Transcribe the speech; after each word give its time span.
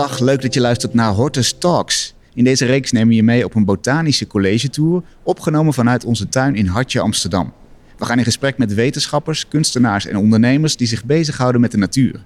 Dag, 0.00 0.18
leuk 0.18 0.42
dat 0.42 0.54
je 0.54 0.60
luistert 0.60 0.94
naar 0.94 1.12
Hortus 1.12 1.52
Talks. 1.58 2.14
In 2.34 2.44
deze 2.44 2.64
reeks 2.64 2.92
nemen 2.92 3.08
we 3.08 3.14
je 3.14 3.22
mee 3.22 3.44
op 3.44 3.54
een 3.54 3.64
botanische 3.64 4.26
collegetour, 4.26 5.02
opgenomen 5.22 5.72
vanuit 5.72 6.04
onze 6.04 6.28
tuin 6.28 6.54
in 6.54 6.66
Hartje, 6.66 7.00
Amsterdam. 7.00 7.52
We 7.98 8.04
gaan 8.04 8.18
in 8.18 8.24
gesprek 8.24 8.58
met 8.58 8.74
wetenschappers, 8.74 9.48
kunstenaars 9.48 10.06
en 10.06 10.16
ondernemers 10.16 10.76
die 10.76 10.86
zich 10.86 11.04
bezighouden 11.04 11.60
met 11.60 11.70
de 11.70 11.76
natuur. 11.76 12.24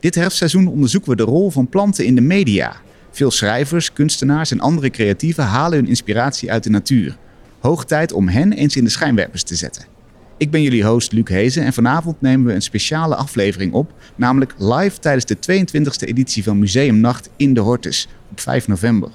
Dit 0.00 0.14
herfstseizoen 0.14 0.66
onderzoeken 0.66 1.10
we 1.10 1.16
de 1.16 1.22
rol 1.22 1.50
van 1.50 1.68
planten 1.68 2.04
in 2.04 2.14
de 2.14 2.20
media. 2.20 2.76
Veel 3.10 3.30
schrijvers, 3.30 3.92
kunstenaars 3.92 4.50
en 4.50 4.60
andere 4.60 4.90
creatieven 4.90 5.44
halen 5.44 5.78
hun 5.78 5.88
inspiratie 5.88 6.52
uit 6.52 6.62
de 6.62 6.70
natuur. 6.70 7.16
Hoog 7.58 7.84
tijd 7.84 8.12
om 8.12 8.28
hen 8.28 8.52
eens 8.52 8.76
in 8.76 8.84
de 8.84 8.90
schijnwerpers 8.90 9.42
te 9.42 9.54
zetten. 9.54 9.93
Ik 10.36 10.50
ben 10.50 10.62
jullie 10.62 10.84
host 10.84 11.12
Luc 11.12 11.28
Hezen 11.28 11.64
en 11.64 11.72
vanavond 11.72 12.20
nemen 12.20 12.46
we 12.46 12.52
een 12.52 12.62
speciale 12.62 13.14
aflevering 13.14 13.72
op, 13.72 13.92
namelijk 14.16 14.54
live 14.58 14.98
tijdens 14.98 15.24
de 15.24 15.36
22e 15.36 16.08
editie 16.08 16.42
van 16.42 16.58
Museumnacht 16.58 17.30
in 17.36 17.54
de 17.54 17.60
Hortus 17.60 18.08
op 18.30 18.40
5 18.40 18.68
november. 18.68 19.10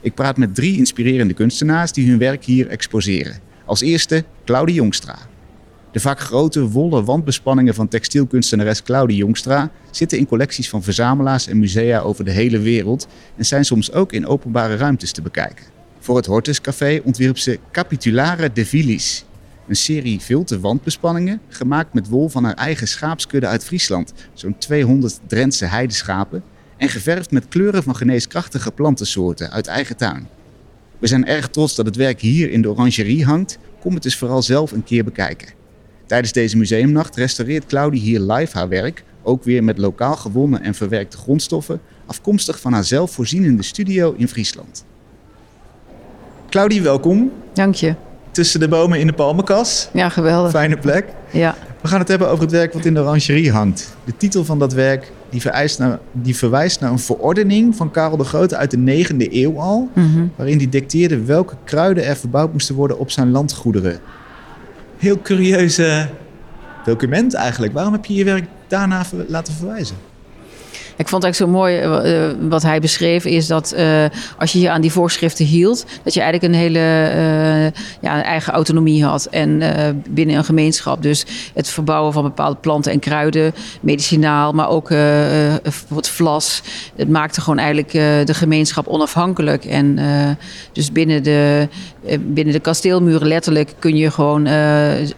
Ik 0.00 0.14
praat 0.14 0.36
met 0.36 0.54
drie 0.54 0.76
inspirerende 0.76 1.34
kunstenaars 1.34 1.92
die 1.92 2.08
hun 2.08 2.18
werk 2.18 2.44
hier 2.44 2.68
exposeren. 2.68 3.38
Als 3.64 3.80
eerste 3.80 4.24
Claudie 4.44 4.74
Jongstra. 4.74 5.18
De 5.92 6.00
vaak 6.00 6.20
grote 6.20 6.68
wollen 6.68 7.04
wandbespanningen 7.04 7.74
van 7.74 7.88
textielkunstenares 7.88 8.82
Claudie 8.82 9.16
Jongstra 9.16 9.70
zitten 9.90 10.18
in 10.18 10.26
collecties 10.26 10.68
van 10.68 10.82
verzamelaars 10.82 11.46
en 11.46 11.58
musea 11.58 12.00
over 12.00 12.24
de 12.24 12.30
hele 12.30 12.58
wereld 12.58 13.06
en 13.36 13.44
zijn 13.44 13.64
soms 13.64 13.92
ook 13.92 14.12
in 14.12 14.26
openbare 14.26 14.76
ruimtes 14.76 15.12
te 15.12 15.22
bekijken. 15.22 15.64
Voor 15.98 16.16
het 16.16 16.26
Hortus 16.26 16.60
Café 16.60 17.00
ontwierp 17.04 17.38
ze 17.38 17.58
Capitulare 17.72 18.52
de 18.52 18.66
Villis, 18.66 19.24
een 19.68 19.76
serie 19.76 20.20
vilte 20.20 20.60
wandbespanningen 20.60 21.40
gemaakt 21.48 21.94
met 21.94 22.08
wol 22.08 22.28
van 22.28 22.44
haar 22.44 22.54
eigen 22.54 22.88
schaapskudde 22.88 23.46
uit 23.46 23.64
Friesland, 23.64 24.12
zo'n 24.32 24.58
200 24.58 25.20
Drentse 25.26 25.64
heideschapen, 25.64 26.42
en 26.76 26.88
geverfd 26.88 27.30
met 27.30 27.48
kleuren 27.48 27.82
van 27.82 27.96
geneeskrachtige 27.96 28.72
plantensoorten 28.72 29.50
uit 29.50 29.66
eigen 29.66 29.96
tuin. 29.96 30.28
We 30.98 31.06
zijn 31.06 31.26
erg 31.26 31.48
trots 31.48 31.74
dat 31.74 31.86
het 31.86 31.96
werk 31.96 32.20
hier 32.20 32.50
in 32.50 32.62
de 32.62 32.70
orangerie 32.70 33.24
hangt. 33.24 33.58
Kom 33.80 33.94
het 33.94 34.02
dus 34.02 34.16
vooral 34.16 34.42
zelf 34.42 34.72
een 34.72 34.84
keer 34.84 35.04
bekijken. 35.04 35.48
Tijdens 36.06 36.32
deze 36.32 36.56
museumnacht 36.56 37.16
restaureert 37.16 37.66
Claudie 37.66 38.00
hier 38.00 38.20
live 38.20 38.56
haar 38.56 38.68
werk, 38.68 39.04
ook 39.22 39.44
weer 39.44 39.64
met 39.64 39.78
lokaal 39.78 40.16
gewonnen 40.16 40.62
en 40.62 40.74
verwerkte 40.74 41.16
grondstoffen, 41.16 41.80
afkomstig 42.06 42.60
van 42.60 42.72
haar 42.72 42.84
zelfvoorzienende 42.84 43.62
studio 43.62 44.14
in 44.16 44.28
Friesland. 44.28 44.84
Claudie, 46.48 46.82
welkom. 46.82 47.32
Dank 47.52 47.74
je. 47.74 47.94
Tussen 48.34 48.60
de 48.60 48.68
bomen 48.68 48.98
in 49.00 49.06
de 49.06 49.12
palmenkas. 49.12 49.88
Ja, 49.92 50.08
geweldig. 50.08 50.50
Fijne 50.50 50.76
plek. 50.76 51.06
Ja. 51.30 51.54
We 51.80 51.88
gaan 51.88 51.98
het 51.98 52.08
hebben 52.08 52.28
over 52.28 52.42
het 52.42 52.52
werk 52.52 52.72
wat 52.72 52.84
in 52.84 52.94
de 52.94 53.00
orangerie 53.00 53.52
hangt. 53.52 53.94
De 54.04 54.16
titel 54.16 54.44
van 54.44 54.58
dat 54.58 54.72
werk 54.72 55.12
die, 55.30 55.40
vereist 55.40 55.78
naar, 55.78 55.98
die 56.12 56.36
verwijst 56.36 56.80
naar 56.80 56.90
een 56.90 56.98
verordening 56.98 57.76
van 57.76 57.90
Karel 57.90 58.16
de 58.16 58.24
Grote 58.24 58.56
uit 58.56 58.70
de 58.70 58.76
9e 58.76 59.28
eeuw 59.30 59.60
al, 59.60 59.88
Mhm. 59.94 60.24
waarin 60.36 60.56
hij 60.56 60.68
dicteerde 60.68 61.24
welke 61.24 61.54
kruiden 61.64 62.04
er 62.06 62.16
verbouwd 62.16 62.52
moesten 62.52 62.74
worden 62.74 62.98
op 62.98 63.10
zijn 63.10 63.30
landgoederen. 63.30 63.98
Heel 64.98 65.20
curieuze 65.22 66.08
document 66.84 67.34
eigenlijk. 67.34 67.72
Waarom 67.72 67.92
heb 67.92 68.04
je 68.04 68.14
je 68.14 68.24
werk 68.24 68.44
daarna 68.68 69.02
laten 69.28 69.54
verwijzen? 69.54 69.96
Ik 70.96 71.08
vond 71.08 71.22
het 71.22 71.32
eigenlijk 71.32 71.52
zo 71.52 71.58
mooi 71.58 71.76
eh, 71.76 72.28
eh, 72.28 72.36
wat 72.40 72.62
hij 72.62 72.80
beschreef, 72.80 73.24
is 73.24 73.46
dat 73.46 73.72
eh, 73.72 74.04
als 74.38 74.52
je 74.52 74.60
je 74.60 74.70
aan 74.70 74.80
die 74.80 74.92
voorschriften 74.92 75.44
hield, 75.44 75.84
dat 76.02 76.14
je 76.14 76.20
eigenlijk 76.20 76.52
een 76.52 76.60
hele 76.60 76.78
ja, 78.00 78.22
eigen 78.22 78.52
autonomie 78.52 79.04
had 79.04 79.24
en 79.24 79.62
binnen 80.08 80.36
een 80.36 80.44
gemeenschap. 80.44 81.02
Dus 81.02 81.26
het 81.54 81.68
verbouwen 81.68 82.12
van 82.12 82.22
bepaalde 82.22 82.56
planten 82.56 82.92
en 82.92 82.98
kruiden, 82.98 83.54
medicinaal, 83.80 84.52
maar 84.52 84.68
ook 84.68 84.88
bijvoorbeeld 84.88 86.08
vlas. 86.08 86.62
Het 86.96 87.08
maakte 87.08 87.40
gewoon 87.40 87.58
eigenlijk 87.58 87.90
de 88.26 88.34
gemeenschap 88.34 88.86
onafhankelijk. 88.86 89.64
En 89.64 89.98
dus 90.72 90.92
binnen 90.92 91.22
de, 91.22 91.68
binnen 92.20 92.52
de 92.52 92.60
kasteelmuren 92.60 93.28
letterlijk 93.28 93.74
kun 93.78 93.96
je 93.96 94.10
gewoon 94.10 94.48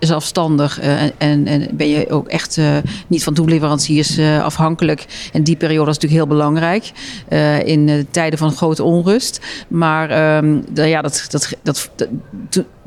zelfstandig 0.00 0.80
en, 0.80 1.12
en, 1.18 1.46
en 1.46 1.68
ben 1.72 1.88
je 1.88 2.10
ook 2.10 2.28
echt 2.28 2.60
niet 3.06 3.24
van 3.24 3.34
toeleveranciers 3.34 4.18
afhankelijk. 4.42 5.06
En 5.32 5.42
die 5.42 5.56
periode 5.66 5.86
was 5.86 5.98
natuurlijk 5.98 6.22
heel 6.22 6.36
belangrijk 6.36 6.92
eh, 7.28 7.66
in 7.66 7.88
eh, 7.88 8.04
tijden 8.10 8.38
van 8.38 8.52
grote 8.52 8.82
onrust. 8.82 9.40
Maar 9.68 10.10
ehm, 10.10 10.58
ja, 10.74 11.02
dat, 11.02 11.26
dat, 11.28 11.56
dat, 11.62 11.90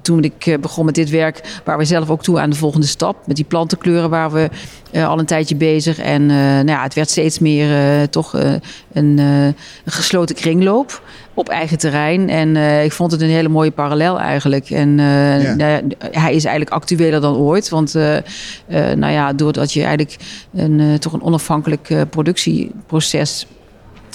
toen 0.02 0.24
ik 0.24 0.46
eh, 0.46 0.58
begon 0.58 0.86
met 0.86 0.96
dit 0.96 1.10
werk, 1.10 1.62
waren 1.64 1.80
we 1.80 1.86
zelf 1.86 2.10
ook 2.10 2.24
toe 2.24 2.40
aan 2.40 2.50
de 2.50 2.56
volgende 2.56 2.88
stap. 2.88 3.28
Met 3.28 3.36
die 3.36 3.46
plantenkleuren 3.46 4.10
waren 4.10 4.34
we 4.34 4.50
eh, 4.92 5.08
al 5.08 5.20
een 5.20 5.26
tijdje 5.26 5.56
bezig. 5.56 6.00
En 6.00 6.22
eh, 6.22 6.38
nou 6.38 6.68
ja, 6.68 6.84
het 6.84 6.94
werd 6.94 7.10
steeds 7.10 7.40
meer 7.40 8.10
toch 8.10 8.34
een, 8.94 9.18
een 9.18 9.56
gesloten 9.86 10.36
kringloop 10.36 11.02
op 11.34 11.50
eigen 11.50 11.78
terrein. 11.78 12.30
En 12.30 12.56
ik 12.84 12.92
vond 12.92 13.12
het 13.12 13.22
een 13.22 13.30
hele 13.30 13.50
mooie 13.50 13.72
parallel 13.72 14.20
eigenlijk. 14.20 14.70
En 14.70 14.98
Ja. 14.98 15.56
nou 15.56 15.88
hij 16.12 16.34
is 16.34 16.46
eigenlijk 16.46 16.76
actueler 16.76 17.22
dan 17.22 17.36
ooit. 17.36 17.70
Want 17.70 17.94
nou 18.96 19.12
ja, 19.12 19.34
doordat 19.34 19.74
je 19.74 19.84
eigenlijk 19.84 20.16
een, 20.54 21.00
toch 21.00 21.14
een 21.14 21.22
onafhankelijk 21.22 22.06
productieproces 22.10 23.48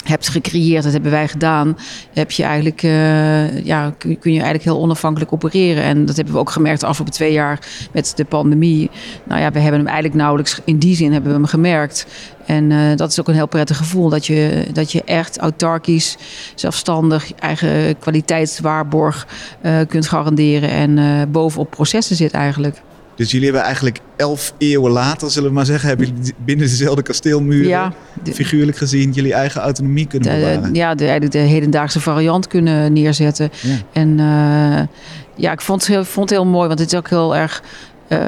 hebt 0.07 0.29
gecreëerd, 0.29 0.83
dat 0.83 0.93
hebben 0.93 1.11
wij 1.11 1.27
gedaan, 1.27 1.77
heb 2.13 2.31
je 2.31 2.43
eigenlijk, 2.43 2.83
eh, 2.83 3.65
ja, 3.65 3.93
kun, 3.97 4.17
je 4.21 4.29
eigenlijk 4.29 4.63
heel 4.63 4.79
onafhankelijk 4.79 5.33
opereren. 5.33 5.83
En 5.83 6.05
dat 6.05 6.15
hebben 6.15 6.33
we 6.33 6.39
ook 6.39 6.49
gemerkt 6.49 6.79
de 6.79 6.85
afgelopen 6.85 7.13
twee 7.13 7.31
jaar 7.31 7.59
met 7.91 8.13
de 8.15 8.25
pandemie. 8.25 8.89
Nou 9.23 9.41
ja, 9.41 9.51
we 9.51 9.59
hebben 9.59 9.79
hem 9.79 9.87
eigenlijk 9.87 10.17
nauwelijks, 10.17 10.59
in 10.65 10.77
die 10.77 10.95
zin 10.95 11.11
hebben 11.11 11.31
we 11.31 11.37
hem 11.37 11.47
gemerkt. 11.47 12.07
En 12.45 12.71
eh, 12.71 12.95
dat 12.95 13.11
is 13.11 13.19
ook 13.19 13.27
een 13.27 13.33
heel 13.33 13.47
prettig 13.47 13.77
gevoel, 13.77 14.09
dat 14.09 14.25
je, 14.25 14.67
dat 14.73 14.91
je 14.91 15.03
echt 15.03 15.37
autarkisch, 15.37 16.17
zelfstandig, 16.55 17.33
eigen 17.33 17.99
kwaliteitswaarborg 17.99 19.27
eh, 19.61 19.79
kunt 19.87 20.07
garanderen 20.07 20.69
en 20.69 21.31
bovenop 21.31 21.69
processen 21.69 22.15
zit 22.15 22.31
eigenlijk. 22.31 22.81
Dus 23.15 23.31
jullie 23.31 23.45
hebben 23.45 23.63
eigenlijk 23.65 23.99
elf 24.15 24.53
eeuwen 24.57 24.91
later, 24.91 25.31
zullen 25.31 25.49
we 25.49 25.55
maar 25.55 25.65
zeggen, 25.65 25.87
hebben 25.89 26.07
jullie 26.07 26.33
binnen 26.45 26.67
dezelfde 26.67 27.01
kasteelmuren, 27.01 27.67
Ja, 27.67 27.93
de- 28.23 28.33
figuurlijk 28.33 28.77
gezien, 28.77 29.11
jullie 29.11 29.33
eigen 29.33 29.61
autonomie 29.61 30.07
kunnen 30.07 30.29
de, 30.29 30.35
bewaren. 30.39 30.73
ja, 30.73 30.95
de, 30.95 31.03
eigenlijk 31.03 31.31
de 31.31 31.39
hedendaagse 31.39 31.99
variant 31.99 32.47
kunnen 32.47 32.93
neerzetten. 32.93 33.49
Ja. 33.61 33.75
En 33.93 34.19
eh, 34.19 34.87
ja, 35.35 35.51
ik 35.51 35.61
vond 35.61 35.81
het, 35.81 35.89
heel, 35.89 36.05
vond 36.05 36.29
het 36.29 36.39
heel 36.39 36.47
mooi, 36.47 36.67
want 36.67 36.79
het 36.79 36.91
is 36.91 36.97
ook 36.97 37.09
heel 37.09 37.35
erg, 37.35 37.63
eh, 38.07 38.19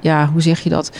ja, 0.00 0.28
hoe 0.32 0.42
zeg 0.42 0.60
je 0.60 0.68
dat? 0.70 0.90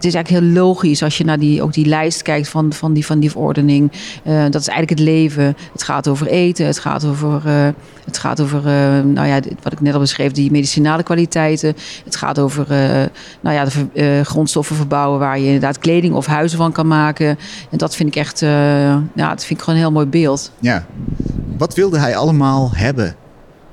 Het 0.00 0.08
is 0.08 0.14
eigenlijk 0.14 0.44
heel 0.44 0.54
logisch 0.62 1.02
als 1.02 1.18
je 1.18 1.24
naar 1.24 1.38
die, 1.38 1.62
ook 1.62 1.72
die 1.72 1.86
lijst 1.86 2.22
kijkt 2.22 2.48
van, 2.48 2.72
van, 2.72 2.92
die, 2.92 3.06
van 3.06 3.18
die 3.20 3.30
verordening. 3.30 3.92
Eh, 4.24 4.42
dat 4.42 4.60
is 4.60 4.68
eigenlijk 4.68 4.98
het 4.98 5.08
leven. 5.08 5.56
Het 5.72 5.82
gaat 5.82 6.08
over 6.08 6.26
eten, 6.26 6.66
het 6.66 6.78
gaat 6.78 7.04
over, 7.04 7.46
eh, 7.46 7.68
het 8.04 8.18
gaat 8.18 8.40
over 8.40 8.58
eh, 8.58 9.04
nou 9.04 9.26
ja, 9.26 9.40
wat 9.62 9.72
ik 9.72 9.80
net 9.80 9.94
al 9.94 10.00
beschreef, 10.00 10.32
die 10.32 10.50
medicinale 10.50 11.02
kwaliteiten. 11.02 11.74
Het 12.04 12.16
gaat 12.16 12.38
over 12.38 12.66
nou 13.40 13.56
ja, 13.56 13.64
de 13.64 14.22
grondstoffen 14.24 14.76
verbouwen 14.76 15.18
waar 15.18 15.38
je 15.38 15.44
inderdaad 15.44 15.78
kleding 15.78 16.14
of 16.14 16.26
huizen 16.26 16.58
van 16.58 16.72
kan 16.72 16.86
maken. 16.86 17.38
En 17.70 17.78
dat 17.78 17.96
vind 17.96 18.08
ik 18.08 18.16
echt, 18.16 18.40
ja, 18.40 19.02
dat 19.14 19.44
vind 19.44 19.58
ik 19.58 19.64
gewoon 19.64 19.74
een 19.74 19.84
heel 19.84 19.92
mooi 19.92 20.06
beeld. 20.06 20.52
Ja. 20.58 20.86
Wat 21.58 21.74
wilde 21.74 21.98
hij 21.98 22.16
allemaal 22.16 22.70
hebben? 22.72 23.16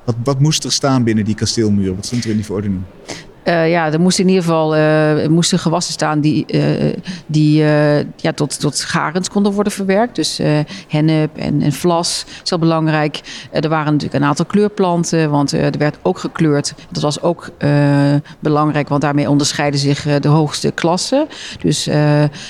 Wat, 0.04 0.16
wat 0.24 0.40
moest 0.40 0.64
er 0.64 0.72
staan 0.72 1.04
binnen 1.04 1.26
die 1.26 1.36
kasteelmuren? 1.36 1.96
Wat 1.96 2.06
stond 2.06 2.24
er 2.24 2.30
in 2.30 2.36
die 2.36 2.46
verordening? 2.46 2.82
Eh, 3.47 3.69
ja, 3.69 3.91
er 3.91 4.00
moesten 4.00 4.24
in 4.24 4.30
ieder 4.30 4.44
geval 4.44 4.75
eh, 4.75 5.28
moesten 5.28 5.59
gewassen 5.59 5.94
staan 5.94 6.19
die, 6.19 6.46
eh, 6.46 6.94
die 7.25 7.56
ja, 8.16 8.34
tot, 8.35 8.59
tot 8.59 8.80
garens 8.80 9.30
konden 9.30 9.52
worden 9.52 9.74
verwerkt. 9.74 10.16
Dus 10.16 10.40
hennep 10.88 11.38
en, 11.38 11.62
en 11.62 11.74
vlas 11.74 12.25
is 12.44 12.50
heel 12.50 12.59
belangrijk. 12.59 13.22
Er 13.52 13.69
waren 13.69 13.91
natuurlijk 13.94 14.22
een 14.22 14.30
aantal 14.30 14.46
kleurplanten, 14.46 15.30
want 15.30 15.52
er 15.52 15.78
werd 15.78 15.97
ook 16.02 16.19
gekleurd. 16.19 16.73
Dat 16.91 17.02
was 17.02 17.22
ook 17.22 17.49
belangrijk, 18.40 18.90
want 18.90 19.02
daarmee 19.02 19.29
onderscheiden 19.29 19.79
zich 19.79 20.20
de 20.20 20.28
hoogste 20.28 20.72
klassen. 20.72 21.28
Dus 21.61 21.90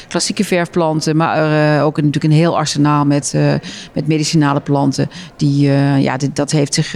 klassieke 0.08 0.44
verfplanten, 0.44 1.16
maar 1.16 1.84
ook 1.84 1.96
natuurlijk 1.96 2.24
een 2.24 2.32
heel 2.32 2.58
arsenaal 2.58 3.06
met, 3.06 3.34
met 3.94 4.08
medicinale 4.08 4.60
planten. 4.60 5.10
Die, 5.36 5.70
ja, 6.00 6.18
dit, 6.18 6.36
dat 6.36 6.52
heeft 6.52 6.74
zich 6.74 6.96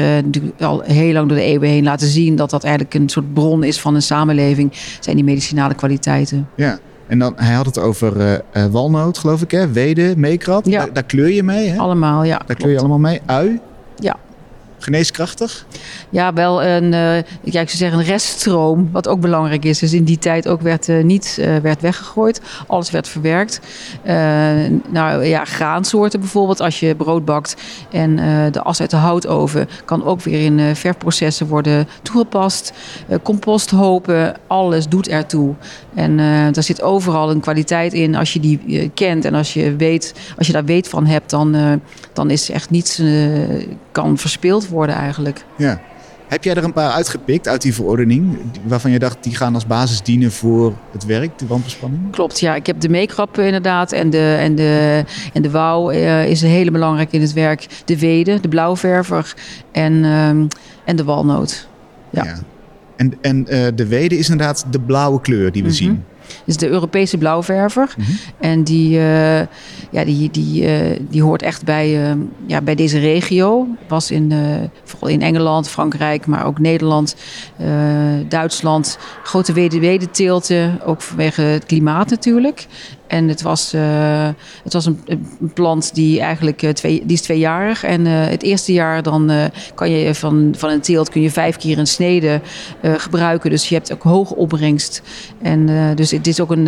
al 0.59 0.81
heel 0.81 1.13
lang 1.13 1.27
door 1.27 1.37
de 1.37 1.43
eeuwen 1.43 1.69
heen 1.69 1.83
laten 1.83 2.07
zien 2.07 2.35
dat 2.35 2.49
dat 2.49 2.63
eigenlijk 2.63 2.93
een 2.93 3.09
soort 3.09 3.33
bron 3.33 3.63
is 3.63 3.79
van 3.79 3.90
een 3.95 4.01
samenleving, 4.01 4.71
zijn 4.99 5.15
die 5.15 5.25
medicinale 5.25 5.73
kwaliteiten. 5.73 6.47
Ja. 6.55 6.79
En 7.07 7.19
dan, 7.19 7.33
hij 7.35 7.53
had 7.53 7.65
het 7.65 7.77
over 7.77 8.41
eh, 8.51 8.65
walnoot, 8.65 9.17
geloof 9.17 9.41
ik, 9.41 9.51
hè? 9.51 9.71
Wede, 9.71 10.13
meekrat. 10.17 10.65
Ja. 10.65 10.79
Daar, 10.79 10.93
daar 10.93 11.03
kleur 11.03 11.29
je 11.29 11.43
mee, 11.43 11.69
hè? 11.69 11.77
Allemaal, 11.77 12.23
ja. 12.23 12.41
Daar 12.45 12.55
kleur 12.55 12.71
je 12.71 12.79
allemaal 12.79 12.99
mee. 12.99 13.21
Ui. 13.25 13.59
Ja. 13.95 14.15
Geneeskrachtig? 14.81 15.65
Ja, 16.09 16.33
wel 16.33 16.63
een, 16.63 16.93
uh, 16.93 17.21
ja, 17.43 17.65
zeggen 17.67 17.99
een 17.99 18.05
reststroom, 18.05 18.89
wat 18.91 19.07
ook 19.07 19.19
belangrijk 19.19 19.65
is. 19.65 19.79
Dus 19.79 19.93
in 19.93 20.03
die 20.03 20.17
tijd 20.17 20.47
ook 20.47 20.61
werd 20.61 20.87
uh, 20.87 21.03
niet 21.03 21.37
uh, 21.39 21.57
werd 21.57 21.81
weggegooid. 21.81 22.41
Alles 22.67 22.91
werd 22.91 23.07
verwerkt. 23.07 23.59
nou 24.89 25.23
ja, 25.25 25.45
graansoorten 25.45 26.19
bijvoorbeeld. 26.19 26.59
Als 26.59 26.79
je 26.79 26.95
brood 26.95 27.25
bakt 27.25 27.55
en 27.91 28.15
de 28.51 28.61
as 28.61 28.81
uit 28.81 28.89
de 28.89 28.95
houtoven 28.95 29.67
kan 29.85 30.03
ook 30.03 30.21
weer 30.21 30.41
in 30.41 30.75
verprocessen 30.75 31.47
worden 31.47 31.87
toegepast. 32.01 32.73
composthopen, 33.23 34.35
alles 34.47 34.87
doet 34.87 35.07
ertoe. 35.07 35.53
En 35.93 36.17
daar 36.51 36.63
zit 36.63 36.81
overal 36.81 37.29
een 37.29 37.39
kwaliteit 37.39 37.93
in. 37.93 38.15
Als 38.15 38.33
je 38.33 38.39
die 38.39 38.91
kent 38.93 39.25
en 39.25 39.33
als 39.33 39.53
je, 39.53 39.75
weet, 39.75 40.13
als 40.37 40.47
je 40.47 40.53
daar 40.53 40.65
weet 40.65 40.87
van 40.87 41.05
hebt, 41.05 41.29
dan, 41.29 41.81
dan 42.13 42.29
is 42.29 42.49
echt 42.49 42.69
niets 42.69 43.01
kan 43.91 44.17
verspild 44.17 44.69
worden 44.71 44.95
eigenlijk. 44.95 45.45
Ja. 45.57 45.81
Heb 46.27 46.43
jij 46.43 46.55
er 46.55 46.63
een 46.63 46.73
paar 46.73 46.91
uitgepikt 46.91 47.47
uit 47.47 47.61
die 47.61 47.73
verordening, 47.73 48.37
waarvan 48.63 48.91
je 48.91 48.99
dacht 48.99 49.23
die 49.23 49.35
gaan 49.35 49.53
als 49.53 49.67
basis 49.67 50.01
dienen 50.01 50.31
voor 50.31 50.73
het 50.91 51.05
werk, 51.05 51.39
de 51.39 51.47
wandbespanning? 51.47 52.11
Klopt, 52.11 52.39
ja. 52.39 52.55
Ik 52.55 52.65
heb 52.65 52.79
de 52.79 52.89
meekrap 52.89 53.39
inderdaad 53.39 53.91
en 53.91 54.09
de, 54.09 54.35
en 54.39 54.55
de, 54.55 55.03
en 55.33 55.41
de 55.41 55.51
wouw 55.51 55.91
uh, 55.91 56.29
is 56.29 56.41
een 56.41 56.49
hele 56.49 56.71
belangrijk 56.71 57.11
in 57.11 57.21
het 57.21 57.33
werk. 57.33 57.67
De 57.85 57.99
wede, 57.99 58.39
de 58.39 58.47
blauwverver 58.47 59.33
en, 59.71 60.03
um, 60.03 60.47
en 60.85 60.95
de 60.95 61.03
walnoot. 61.03 61.67
Ja. 62.09 62.23
ja. 62.23 62.39
En, 62.95 63.13
en 63.21 63.37
uh, 63.49 63.67
de 63.75 63.87
wede 63.87 64.17
is 64.17 64.29
inderdaad 64.29 64.65
de 64.69 64.79
blauwe 64.79 65.21
kleur 65.21 65.51
die 65.51 65.63
we 65.63 65.69
mm 65.69 65.75
-hmm. 65.75 65.85
zien 65.85 66.03
is 66.45 66.57
de 66.57 66.67
Europese 66.67 67.17
blauwverver. 67.17 67.93
Mhm. 67.97 68.11
En 68.39 68.63
die, 68.63 68.97
uh, 68.97 69.39
ja, 69.89 70.05
die, 70.05 70.31
die, 70.31 70.63
uh, 70.63 70.99
die 71.09 71.23
hoort 71.23 71.41
echt 71.41 71.65
bij, 71.65 72.09
uh, 72.09 72.21
ja, 72.45 72.61
bij 72.61 72.75
deze 72.75 72.99
regio. 72.99 73.67
Was 73.87 74.11
in, 74.11 74.33
vooral 74.83 75.09
in 75.09 75.21
Engeland, 75.21 75.69
Frankrijk, 75.69 76.25
maar 76.25 76.45
ook 76.45 76.59
Nederland, 76.59 77.15
Duitsland. 78.27 78.97
Grote 79.23 79.53
wedeteelten, 79.79 80.79
ook 80.85 81.01
vanwege 81.01 81.41
het 81.41 81.65
klimaat 81.65 82.09
natuurlijk. 82.09 82.67
En 83.11 83.27
het 83.27 83.41
was, 83.41 83.73
uh, 83.73 84.29
het 84.63 84.73
was 84.73 84.85
een, 84.85 84.99
plant 85.53 85.95
die 85.95 86.19
eigenlijk 86.19 86.61
uh, 86.61 86.69
twee, 86.69 87.01
die 87.05 87.15
is 87.15 87.21
tweejarig. 87.21 87.83
En 87.83 88.05
uh, 88.05 88.25
het 88.27 88.43
eerste 88.43 88.73
jaar 88.73 89.03
dan 89.03 89.31
kan 89.75 89.91
je 89.91 90.15
van, 90.15 90.53
van 90.57 90.69
een 90.69 90.81
teelt 90.81 91.09
kun 91.09 91.21
je 91.21 91.31
vijf 91.31 91.57
keer 91.57 91.77
een 91.77 91.87
snede 91.87 92.41
gebruiken. 92.81 93.49
Dus 93.49 93.69
je 93.69 93.75
hebt 93.75 93.93
ook 93.93 94.03
hoge 94.03 94.35
opbrengst. 94.35 95.01
En 95.41 95.95
dus 95.95 96.11
het 96.11 96.27
is 96.27 96.39
ook 96.41 96.51
een, 96.51 96.67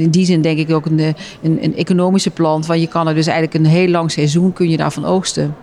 in 0.00 0.10
die 0.10 0.24
zin 0.26 0.42
denk 0.42 0.58
ik 0.58 0.72
ook 0.72 0.86
een, 0.86 0.98
een, 0.98 1.64
een 1.64 1.76
economische 1.76 2.30
plant. 2.30 2.66
Want 2.66 2.80
je 2.80 2.86
kan 2.86 3.08
er 3.08 3.14
dus 3.14 3.26
eigenlijk 3.26 3.64
een 3.64 3.70
heel 3.70 3.88
lang 3.88 4.10
seizoen 4.10 4.52
kun 4.52 4.70
je 4.70 4.76
daarvan 4.76 5.04
oogsten. 5.04 5.54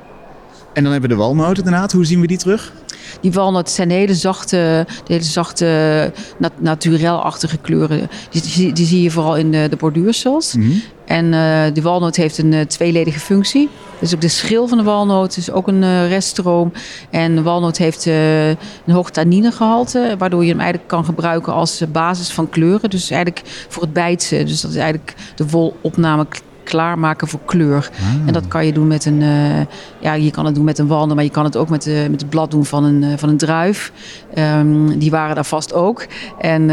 En 0.73 0.83
dan 0.83 0.91
hebben 0.91 1.09
we 1.09 1.15
de 1.15 1.21
walnoten 1.21 1.63
inderdaad. 1.63 1.91
Hoe 1.91 2.05
zien 2.05 2.21
we 2.21 2.27
die 2.27 2.37
terug? 2.37 2.73
Die 3.21 3.31
walnoten 3.31 3.73
zijn 3.73 3.89
hele 3.89 4.15
zachte, 4.15 4.85
hele 5.07 5.23
zachte 5.23 6.11
nat 6.37 6.51
naturelachtige 6.57 7.57
kleuren. 7.57 8.09
Die, 8.29 8.73
die, 8.73 8.85
zie 8.85 9.01
je 9.01 9.11
vooral 9.11 9.37
in 9.37 9.51
de, 9.51 9.67
de 9.69 9.75
borduursels. 9.75 10.55
Mm 10.55 10.61
-hmm. 10.61 10.81
En 11.05 11.25
uh, 11.25 11.63
de 11.73 11.81
walnoot 11.81 12.15
heeft 12.15 12.37
een 12.37 12.51
uh, 12.51 12.61
tweeledige 12.61 13.19
functie. 13.19 13.69
Dus 13.99 14.13
ook 14.13 14.21
de 14.21 14.27
schil 14.27 14.67
van 14.67 14.77
de 14.77 14.83
walnoot 14.83 15.37
is 15.37 15.51
ook 15.51 15.67
een 15.67 15.81
uh, 15.81 16.07
reststroom. 16.07 16.71
En 17.09 17.35
de 17.35 17.41
walnoot 17.41 17.77
heeft 17.77 18.05
een 18.05 18.57
hoog 18.93 19.09
tanninegehalte, 19.09 20.15
waardoor 20.17 20.43
je 20.43 20.49
hem 20.49 20.59
eigenlijk 20.59 20.89
kan 20.89 21.05
gebruiken 21.05 21.53
als 21.53 21.83
basis 21.91 22.29
van 22.29 22.49
kleuren. 22.49 22.89
Dus 22.89 23.09
eigenlijk 23.09 23.65
voor 23.67 23.81
het 23.83 23.93
bijtsen. 23.93 24.45
Dus 24.45 24.61
dat 24.61 24.71
is 24.71 24.77
eigenlijk 24.77 25.15
de 25.35 25.47
wolopname 25.47 26.25
klaarmaken 26.63 27.27
voor 27.27 27.39
kleur. 27.45 27.89
Ah. 27.93 28.27
En 28.27 28.33
dat 28.33 28.47
kan 28.47 28.65
je 28.65 28.73
doen 28.73 28.87
met 28.87 29.05
een, 29.05 29.21
uh, 29.21 29.59
ja, 29.99 30.13
je 30.13 30.31
kan 30.31 30.45
het 30.45 30.55
doen 30.55 30.63
met 30.63 30.77
een 30.77 30.87
wandel, 30.87 31.15
maar 31.15 31.23
je 31.23 31.29
kan 31.29 31.43
het 31.43 31.57
ook 31.57 31.69
met, 31.69 31.87
uh, 31.87 32.07
met 32.07 32.21
het 32.21 32.29
blad 32.29 32.51
doen 32.51 32.65
van 32.65 32.83
een, 32.83 33.03
uh, 33.03 33.13
van 33.15 33.29
een 33.29 33.37
druif. 33.37 33.91
Um, 34.37 34.99
die 34.99 35.11
waren 35.11 35.35
daar 35.35 35.45
vast 35.45 35.73
ook. 35.73 36.05
En 36.39 36.69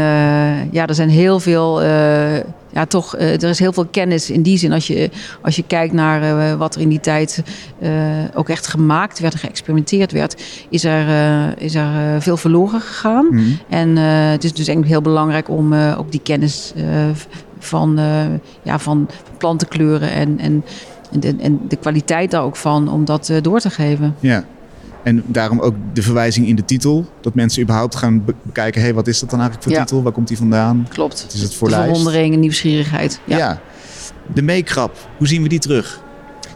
ja, 0.71 0.87
er 0.87 0.95
zijn 0.95 1.09
heel 1.09 1.39
veel 1.39 1.81
ja, 2.71 2.85
toch, 2.87 3.17
er 3.17 3.43
is 3.43 3.59
heel 3.59 3.73
veel 3.73 3.85
kennis 3.85 4.29
in 4.29 4.41
die 4.41 4.57
zin. 4.57 4.71
Als 4.71 4.87
je, 4.87 5.09
als 5.41 5.55
je 5.55 5.63
kijkt 5.67 5.93
naar 5.93 6.57
wat 6.57 6.75
er 6.75 6.81
in 6.81 6.89
die 6.89 6.99
tijd 6.99 7.43
ook 8.33 8.49
echt 8.49 8.67
gemaakt 8.67 9.19
werd 9.19 9.33
en 9.33 9.39
geëxperimenteerd 9.39 10.11
werd, 10.11 10.43
is 10.69 10.83
er, 10.83 11.05
is 11.57 11.75
er 11.75 12.21
veel 12.21 12.37
verloren 12.37 12.81
gegaan. 12.81 13.27
Mm. 13.31 13.59
En 13.69 13.95
het 14.31 14.43
is 14.43 14.53
dus 14.53 14.67
eigenlijk 14.67 14.87
heel 14.87 15.01
belangrijk 15.01 15.49
om 15.49 15.73
ook 15.73 16.11
die 16.11 16.21
kennis 16.23 16.73
van, 17.59 17.99
uh, 17.99 18.25
ja, 18.61 18.79
van 18.79 19.09
plantenkleuren 19.37 20.11
en, 20.11 20.39
en, 20.39 20.63
en, 21.11 21.19
de, 21.19 21.35
en 21.39 21.59
de 21.67 21.75
kwaliteit 21.75 22.31
daar 22.31 22.43
ook 22.43 22.55
van 22.55 22.89
om 22.89 23.05
dat 23.05 23.29
uh, 23.29 23.41
door 23.41 23.59
te 23.59 23.69
geven. 23.69 24.15
Ja. 24.19 24.45
En 25.03 25.23
daarom 25.25 25.59
ook 25.59 25.75
de 25.93 26.01
verwijzing 26.01 26.47
in 26.47 26.55
de 26.55 26.65
titel. 26.65 27.05
Dat 27.21 27.33
mensen 27.33 27.61
überhaupt 27.61 27.95
gaan 27.95 28.23
bekijken. 28.43 28.79
Hé, 28.79 28.87
hey, 28.87 28.95
wat 28.95 29.07
is 29.07 29.19
dat 29.19 29.29
dan 29.29 29.39
eigenlijk 29.39 29.69
voor 29.69 29.79
titel? 29.79 30.03
Waar 30.03 30.11
komt 30.11 30.27
die 30.27 30.37
vandaan? 30.37 30.87
Klopt. 30.89 31.21
Wat 31.21 31.33
is 31.33 31.41
het 31.41 31.55
voor 31.55 31.69
de 31.69 31.75
verwondering 31.75 32.33
en 32.33 32.39
nieuwsgierigheid. 32.39 33.19
Ja. 33.23 33.37
ja. 33.37 33.61
De 34.33 34.41
meekrap. 34.41 34.97
Hoe 35.17 35.27
zien 35.27 35.43
we 35.43 35.49
die 35.49 35.59
terug? 35.59 36.01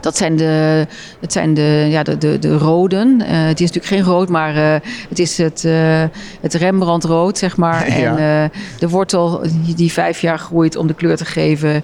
Dat 0.04 0.18
zijn 0.18 0.36
de, 0.36 0.88
het 1.20 1.32
zijn 1.32 1.54
de, 1.54 1.88
ja, 1.90 2.04
de, 2.04 2.18
de, 2.18 2.40
de 2.40 2.58
roden. 2.58 3.20
Uh, 3.20 3.26
het 3.28 3.60
is 3.60 3.72
natuurlijk 3.72 3.86
geen 3.86 4.14
rood, 4.14 4.30
maar 4.30 4.56
uh, 4.56 4.90
het 5.10 5.20
is 5.20 5.38
het, 5.38 5.64
uh, 5.66 6.04
het 6.42 6.54
Rembrandtrood, 6.54 7.38
zeg 7.38 7.58
maar. 7.58 7.72
Ja. 8.04 8.18
En 8.18 8.52
de 8.80 8.90
wortel 8.90 9.42
die 9.76 9.92
vijf 9.92 10.22
jaar 10.22 10.40
groeit 10.40 10.76
om 10.76 10.88
de 10.88 10.94
kleur 10.94 11.18
te 11.18 11.26
geven, 11.26 11.84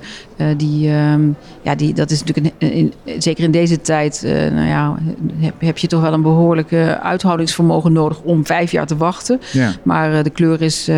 die, 0.58 0.90
um, 0.90 1.36
ja, 1.62 1.76
die, 1.76 1.94
dat 1.94 2.12
is 2.12 2.24
natuurlijk 2.24 2.56
een, 2.60 2.72
in, 2.72 2.94
zeker 3.20 3.44
in 3.44 3.52
deze 3.52 3.82
tijd, 3.82 4.22
nou 4.52 4.68
ja, 4.68 4.96
heb, 5.38 5.54
heb 5.58 5.78
je 5.78 5.88
toch 5.88 6.02
wel 6.02 6.14
een 6.14 6.22
behoorlijke 6.22 7.00
uithoudingsvermogen 7.02 7.94
nodig 7.94 8.22
om 8.22 8.46
vijf 8.46 8.72
jaar 8.72 8.86
te 8.86 8.98
wachten. 8.98 9.42
Ja. 9.52 9.72
Maar 9.84 10.24
de 10.24 10.30
kleur 10.30 10.62
is, 10.62 10.90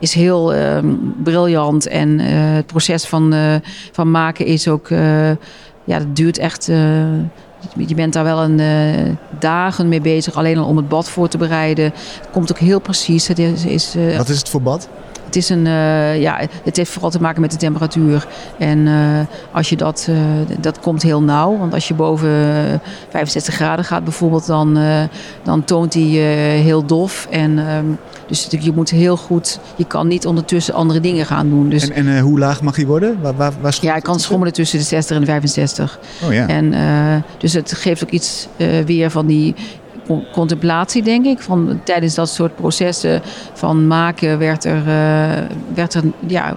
is 0.00 0.14
heel 0.14 0.54
um, 0.54 1.14
briljant 1.22 1.88
en 1.88 2.18
het 2.18 2.66
proces 2.66 3.06
van, 3.06 3.34
van 3.92 4.10
maken 4.10 4.46
is 4.46 4.68
ook 4.68 4.88
ja, 5.86 5.98
dat 5.98 6.16
duurt 6.16 6.38
echt. 6.38 6.68
Uh, 6.68 6.76
je 7.76 7.94
bent 7.94 8.12
daar 8.12 8.24
wel 8.24 8.42
een 8.42 8.58
uh, 8.58 9.12
dagen 9.38 9.88
mee 9.88 10.00
bezig, 10.00 10.34
alleen 10.34 10.58
al 10.58 10.66
om 10.66 10.76
het 10.76 10.88
bad 10.88 11.08
voor 11.08 11.28
te 11.28 11.38
bereiden. 11.38 11.84
Het 11.84 12.28
komt 12.32 12.50
ook 12.50 12.58
heel 12.58 12.80
precies. 12.80 13.28
Is, 13.28 13.96
uh, 13.96 14.16
Wat 14.16 14.28
is 14.28 14.38
het 14.38 14.48
voor 14.48 14.62
bad? 14.62 14.88
Het, 15.26 15.36
is 15.36 15.48
een, 15.48 15.66
uh, 15.66 16.20
ja, 16.20 16.40
het 16.64 16.76
heeft 16.76 16.90
vooral 16.90 17.10
te 17.10 17.20
maken 17.20 17.40
met 17.40 17.50
de 17.50 17.56
temperatuur. 17.56 18.26
En 18.58 18.88
als 19.52 19.68
je 19.68 19.76
dat, 19.76 20.08
dat 20.60 20.80
komt 20.80 21.02
heel 21.02 21.22
nauw. 21.22 21.58
Want 21.58 21.74
als 21.74 21.88
je 21.88 21.94
boven 21.94 22.30
65 23.10 23.54
graden 23.54 23.84
gaat 23.84 24.04
bijvoorbeeld, 24.04 24.46
dan, 24.46 24.78
dan 25.42 25.64
toont 25.64 25.94
hij 25.94 26.02
heel 26.02 26.86
dof. 26.86 27.26
En 27.30 27.58
ehm, 27.58 27.84
dus 28.26 28.46
je 28.60 28.72
moet 28.72 28.90
heel 28.90 29.16
goed, 29.16 29.58
je 29.76 29.84
kan 29.84 30.08
niet 30.08 30.26
ondertussen 30.26 30.74
andere 30.74 31.00
dingen 31.00 31.26
gaan 31.26 31.48
doen. 31.48 31.68
Dus, 31.68 31.88
en 31.88 32.06
en 32.06 32.20
hoe 32.20 32.38
laag 32.38 32.62
mag 32.62 32.76
hij 32.76 32.86
worden? 32.86 33.18
Waar, 33.20 33.36
waar, 33.36 33.52
waar 33.60 33.78
ja, 33.80 33.92
hij 33.92 34.00
kan 34.00 34.20
schommelen 34.20 34.52
tussen 34.52 34.78
de 34.78 34.84
60 34.84 35.16
en 35.16 35.22
de 35.22 35.28
65. 35.28 35.98
Oh 36.24 36.32
ja. 36.32 36.48
En, 36.48 36.74
dus 37.38 37.52
het 37.52 37.72
geeft 37.72 38.02
ook 38.02 38.10
iets 38.10 38.48
weer 38.86 39.10
van 39.10 39.26
die 39.26 39.54
contemplatie, 40.32 41.02
denk 41.02 41.26
ik. 41.26 41.40
Van, 41.40 41.80
tijdens 41.84 42.14
dat 42.14 42.28
soort 42.28 42.54
processen 42.54 43.22
van 43.52 43.86
maken 43.86 44.38
werd 44.38 44.64
er, 44.64 44.78
uh, 44.78 45.44
werd 45.74 45.94
er 45.94 46.02
ja, 46.26 46.56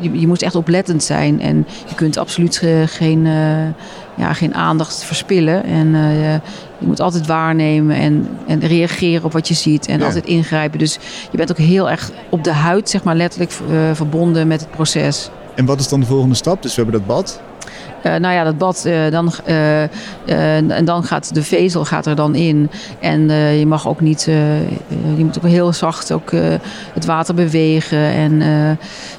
je, 0.00 0.20
je, 0.20 0.26
moest 0.26 0.42
echt 0.42 0.54
oplettend 0.54 1.02
zijn. 1.02 1.40
En 1.40 1.66
je 1.88 1.94
kunt 1.94 2.16
absoluut 2.16 2.62
geen, 2.86 3.24
uh, 3.24 3.66
ja, 4.16 4.32
geen 4.32 4.54
aandacht 4.54 5.04
verspillen. 5.04 5.64
En 5.64 5.86
uh, 5.86 6.32
je 6.78 6.86
moet 6.86 7.00
altijd 7.00 7.26
waarnemen 7.26 7.96
en, 7.96 8.28
en 8.46 8.60
reageren 8.60 9.24
op 9.24 9.32
wat 9.32 9.48
je 9.48 9.54
ziet 9.54 9.86
en 9.86 10.02
altijd 10.02 10.26
ingrijpen. 10.26 10.78
Dus 10.78 10.98
je 11.30 11.36
bent 11.36 11.50
ook 11.50 11.58
heel 11.58 11.90
erg 11.90 12.10
op 12.28 12.44
de 12.44 12.52
huid, 12.52 12.90
zeg 12.90 13.02
maar, 13.02 13.16
letterlijk 13.16 13.52
verbonden 13.92 14.46
met 14.46 14.60
het 14.60 14.70
proces. 14.70 15.30
En 15.56 15.64
wat 15.64 15.80
is 15.80 15.88
dan 15.88 16.00
de 16.00 16.06
volgende 16.06 16.34
stap? 16.34 16.62
Dus 16.62 16.74
we 16.74 16.82
hebben 16.82 17.00
dat 17.00 17.16
bad. 17.16 17.40
Uh, 18.06 18.14
nou 18.14 18.34
ja, 18.34 18.44
dat 18.44 18.58
bad, 18.58 18.84
uh, 18.86 19.10
dan, 19.10 19.32
uh, 19.48 19.82
en 20.70 20.84
dan 20.84 21.04
gaat 21.04 21.34
de 21.34 21.42
vezel 21.42 21.84
gaat 21.84 22.06
er 22.06 22.14
dan 22.14 22.34
in. 22.34 22.70
En 23.00 23.30
je 23.58 23.66
mag 23.66 23.88
ook 23.88 24.00
niet, 24.00 24.22
je 25.16 25.24
moet 25.24 25.36
ook 25.36 25.44
heel 25.44 25.72
zacht 25.72 26.12
ook 26.12 26.30
het 26.92 27.04
water 27.04 27.34
bewegen. 27.34 27.98
En 27.98 28.38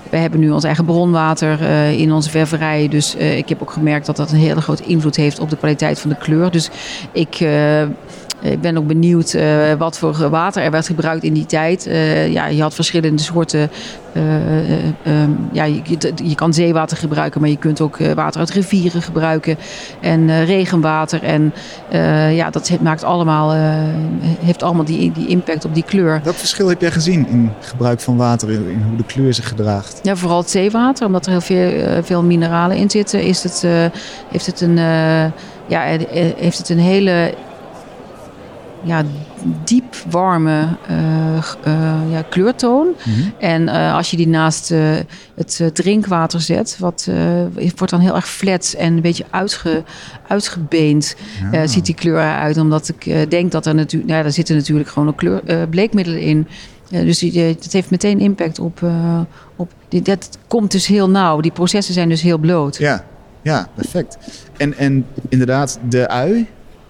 we 0.10 0.18
hebben 0.18 0.40
nu 0.40 0.50
ons 0.50 0.64
eigen 0.64 0.86
bronwater 0.86 1.62
in 1.92 2.14
onze 2.14 2.30
ververij. 2.30 2.88
Dus 2.88 3.16
ik 3.16 3.50
heb 3.50 3.62
ook 3.62 3.72
gemerkt 3.72 4.06
dat 4.06 4.16
dat 4.16 4.32
een 4.32 4.38
hele 4.38 4.62
grote 4.62 4.84
invloed 4.84 5.16
heeft 5.16 5.40
op 5.40 5.50
de 5.50 5.58
kwaliteit 5.58 6.00
van 6.00 6.10
de 6.10 6.18
kleur. 6.18 6.52
Dus 6.52 6.70
ik 7.12 7.38
ik 8.42 8.62
ben 8.62 8.78
ook 8.78 8.88
benieuwd 8.88 9.34
uh, 9.34 9.74
wat 9.78 9.98
voor 9.98 10.30
water 10.30 10.64
er 10.64 10.72
werd 10.72 10.86
gebruikt 10.86 11.24
in 11.24 11.34
die 11.34 11.46
tijd. 11.46 11.88
Uh, 11.88 12.32
ja, 12.32 12.48
je 12.48 12.62
had 12.62 12.74
verschillende 12.74 13.22
soorten. 13.22 13.70
Uh, 14.14 14.24
um, 15.22 15.50
ja, 15.52 15.64
je, 15.64 15.82
je, 16.24 16.36
kan 16.36 16.54
zeewater 16.54 16.98
gebruiken, 16.98 17.42
maar 17.42 17.50
je 17.50 17.58
kunt 17.58 17.82
ook 17.82 17.98
water 17.98 18.40
uit 18.40 18.50
rivieren 18.50 19.02
gebruiken. 19.02 19.58
En 20.02 20.46
regenwater. 20.46 21.24
En 21.24 21.54
ja, 22.36 22.50
dat 22.50 22.72
maakt 22.82 23.04
allemaal, 23.04 23.52
heeft 24.40 24.64
allemaal 24.64 24.86
die, 24.86 25.12
die 25.12 25.28
impact 25.28 25.66
op 25.66 25.74
die 25.74 25.84
kleur. 25.84 26.22
Welk 26.24 26.36
verschil 26.36 26.68
heb 26.68 26.82
jij 26.82 26.92
gezien 26.92 27.28
in 27.28 27.52
gebruik 27.60 28.00
van 28.00 28.18
water, 28.18 28.52
in, 28.52 28.70
in 28.70 28.84
hoe 28.88 28.98
de 28.98 29.04
kleur 29.04 29.34
zich 29.34 29.48
gedraagt? 29.48 30.00
Ja, 30.04 30.16
vooral 30.16 30.38
het 30.38 30.50
zeewater, 30.50 31.06
omdat 31.06 31.26
er 31.26 31.32
heel 31.32 31.42
veel, 31.42 32.04
veel 32.04 32.24
mineralen 32.24 32.78
in 32.78 32.90
zitten, 32.90 33.22
is 33.22 33.44
het, 33.44 33.68
heeft 34.32 34.46
het 34.46 34.62
een 34.62 34.78
ja, 35.68 35.82
heeft 36.38 36.58
het 36.58 36.70
een 36.70 36.80
hele 36.80 37.34
ja, 38.88 39.04
diep 39.64 39.96
warme 40.10 40.68
uh, 40.90 41.44
uh, 41.68 42.12
ja, 42.12 42.22
kleurtoon. 42.30 42.88
Mhm. 43.06 43.30
En 43.40 43.62
uh, 43.62 43.96
als 43.96 44.12
je 44.12 44.18
die 44.18 44.28
naast 44.28 44.74
het 45.36 45.62
drinkwater 45.74 46.42
zet, 46.42 46.78
wat 46.80 47.10
wordt 47.76 47.90
dan 47.90 48.00
heel 48.00 48.16
erg 48.16 48.30
flat 48.30 48.76
en 48.78 48.94
een 48.94 49.02
beetje 49.02 49.26
uitge, 49.30 49.84
uitgebeend, 50.28 51.16
Ja. 51.52 51.68
ziet 51.68 51.86
die 51.86 51.96
kleur 51.96 52.18
eruit. 52.18 52.58
Omdat 52.58 52.94
ik 52.98 53.30
denk 53.30 53.52
dat 53.52 53.66
er 53.66 53.76
natuurlijk, 53.76 54.06
nou, 54.06 54.18
ja, 54.18 54.24
daar 54.24 54.34
zitten 54.34 54.56
natuurlijk 54.56 54.90
gewoon 54.90 55.16
kleur, 55.16 55.68
bleekmiddelen 55.70 56.22
in. 56.22 56.48
dus 56.90 57.20
dat 57.60 57.72
heeft 57.72 57.90
meteen 57.90 58.20
impact 58.20 58.60
op. 58.60 58.82
op 59.56 59.72
die, 59.90 60.02
dat 60.02 60.38
komt 60.48 60.72
dus 60.72 60.88
heel 60.88 61.10
nauw. 61.10 61.42
Die 61.42 61.52
processen 61.52 61.94
zijn 61.94 62.10
dus 62.10 62.22
heel 62.22 62.38
bloot. 62.38 62.78
Ja, 62.78 63.04
ja 63.42 63.68
perfect. 63.76 64.18
En, 64.58 64.78
en 64.78 65.06
inderdaad, 65.30 65.80
de 65.90 66.08
ui. 66.08 66.48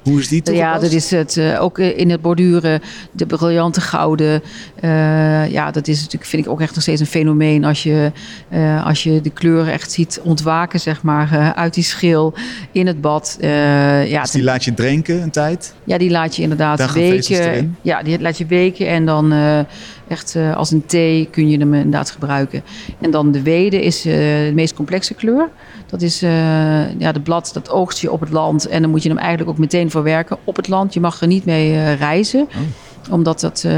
Hoe 0.08 0.20
is 0.20 0.28
die 0.28 0.42
toegepast? 0.42 0.74
Ja, 0.74 0.80
dat 0.82 0.92
is 0.92 1.12
het. 1.12 1.36
Uh, 1.36 1.62
ook 1.62 1.80
in 1.80 2.10
het 2.10 2.22
borduren, 2.22 2.82
de 3.12 3.26
briljante 3.26 3.82
gouden. 3.82 4.42
Uh, 4.84 5.52
ja, 5.52 5.72
dat 5.72 5.88
is 5.88 6.00
natuurlijk, 6.00 6.26
vind 6.26 6.46
ik 6.46 6.52
ook 6.52 6.62
echt 6.62 6.74
nog 6.74 6.82
steeds 6.84 7.02
een 7.02 7.08
fenomeen. 7.08 7.64
Als 7.64 7.84
je, 7.84 8.12
uh, 8.54 8.86
als 8.86 9.04
je 9.04 9.22
de 9.22 9.30
kleuren 9.30 9.74
echt 9.74 9.92
ziet 9.92 10.20
ontwaken, 10.24 10.80
zeg 10.80 11.02
maar, 11.02 11.54
uit 11.56 11.74
die 11.74 11.84
schil 11.84 12.34
in 12.72 12.88
het 12.88 13.02
bad. 13.02 13.38
ja, 13.42 14.22
dus 14.22 14.32
die 14.32 14.44
laat 14.44 14.64
je 14.64 14.74
drinken 14.74 15.22
een 15.22 15.32
tijd? 15.32 15.74
Ja, 15.84 15.98
die 15.98 16.10
laat 16.10 16.36
je 16.36 16.42
inderdaad 16.42 16.94
weken. 16.94 17.78
Ja, 17.82 18.04
die 18.04 18.22
laat 18.22 18.38
je 18.38 18.46
weken 18.46 18.88
en 18.88 19.06
dan 19.06 19.34
echt 20.08 20.36
als 20.56 20.72
een 20.72 20.86
thee 20.86 21.28
kun 21.32 21.50
je 21.50 21.58
hem 21.58 21.74
inderdaad 21.74 22.12
gebruiken. 22.12 22.64
En 23.02 23.12
dan 23.12 23.32
de 23.32 23.42
wede 23.42 23.82
is 23.82 24.02
de 24.02 24.52
meest 24.54 24.74
complexe 24.74 25.14
kleur. 25.14 25.50
Dat 25.86 26.02
is 26.02 26.20
ja, 26.98 27.12
de 27.12 27.22
blad, 27.24 27.50
dat 27.54 27.70
oogst 27.70 28.00
je 28.00 28.12
op 28.12 28.20
het 28.20 28.30
land. 28.30 28.68
En 28.68 28.82
dan 28.82 28.92
moet 28.92 29.04
je 29.04 29.10
hem 29.10 29.18
eigenlijk 29.18 29.50
ook 29.50 29.58
meteen 29.58 29.90
verwerken 29.90 30.38
op 30.44 30.56
het 30.56 30.68
land. 30.68 30.94
Je 30.94 31.00
mag 31.00 31.22
er 31.22 31.28
niet 31.28 31.46
mee 31.46 31.94
reizen. 31.94 32.42
Oh. 32.42 33.14
Omdat 33.14 33.40
dat 33.40 33.64
uh, 33.66 33.74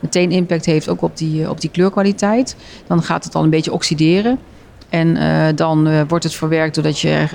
meteen 0.00 0.30
impact 0.30 0.64
heeft 0.64 0.88
ook 0.88 1.02
op 1.02 1.16
die, 1.16 1.50
op 1.50 1.60
die 1.60 1.70
kleurkwaliteit. 1.70 2.56
Dan 2.86 3.02
gaat 3.02 3.24
het 3.24 3.34
al 3.34 3.42
een 3.42 3.50
beetje 3.50 3.72
oxideren. 3.72 4.38
En 4.94 5.16
uh, 5.16 5.46
dan 5.54 6.06
wordt 6.06 6.24
het 6.24 6.34
verwerkt 6.34 6.74
doordat 6.74 6.98
je, 6.98 7.26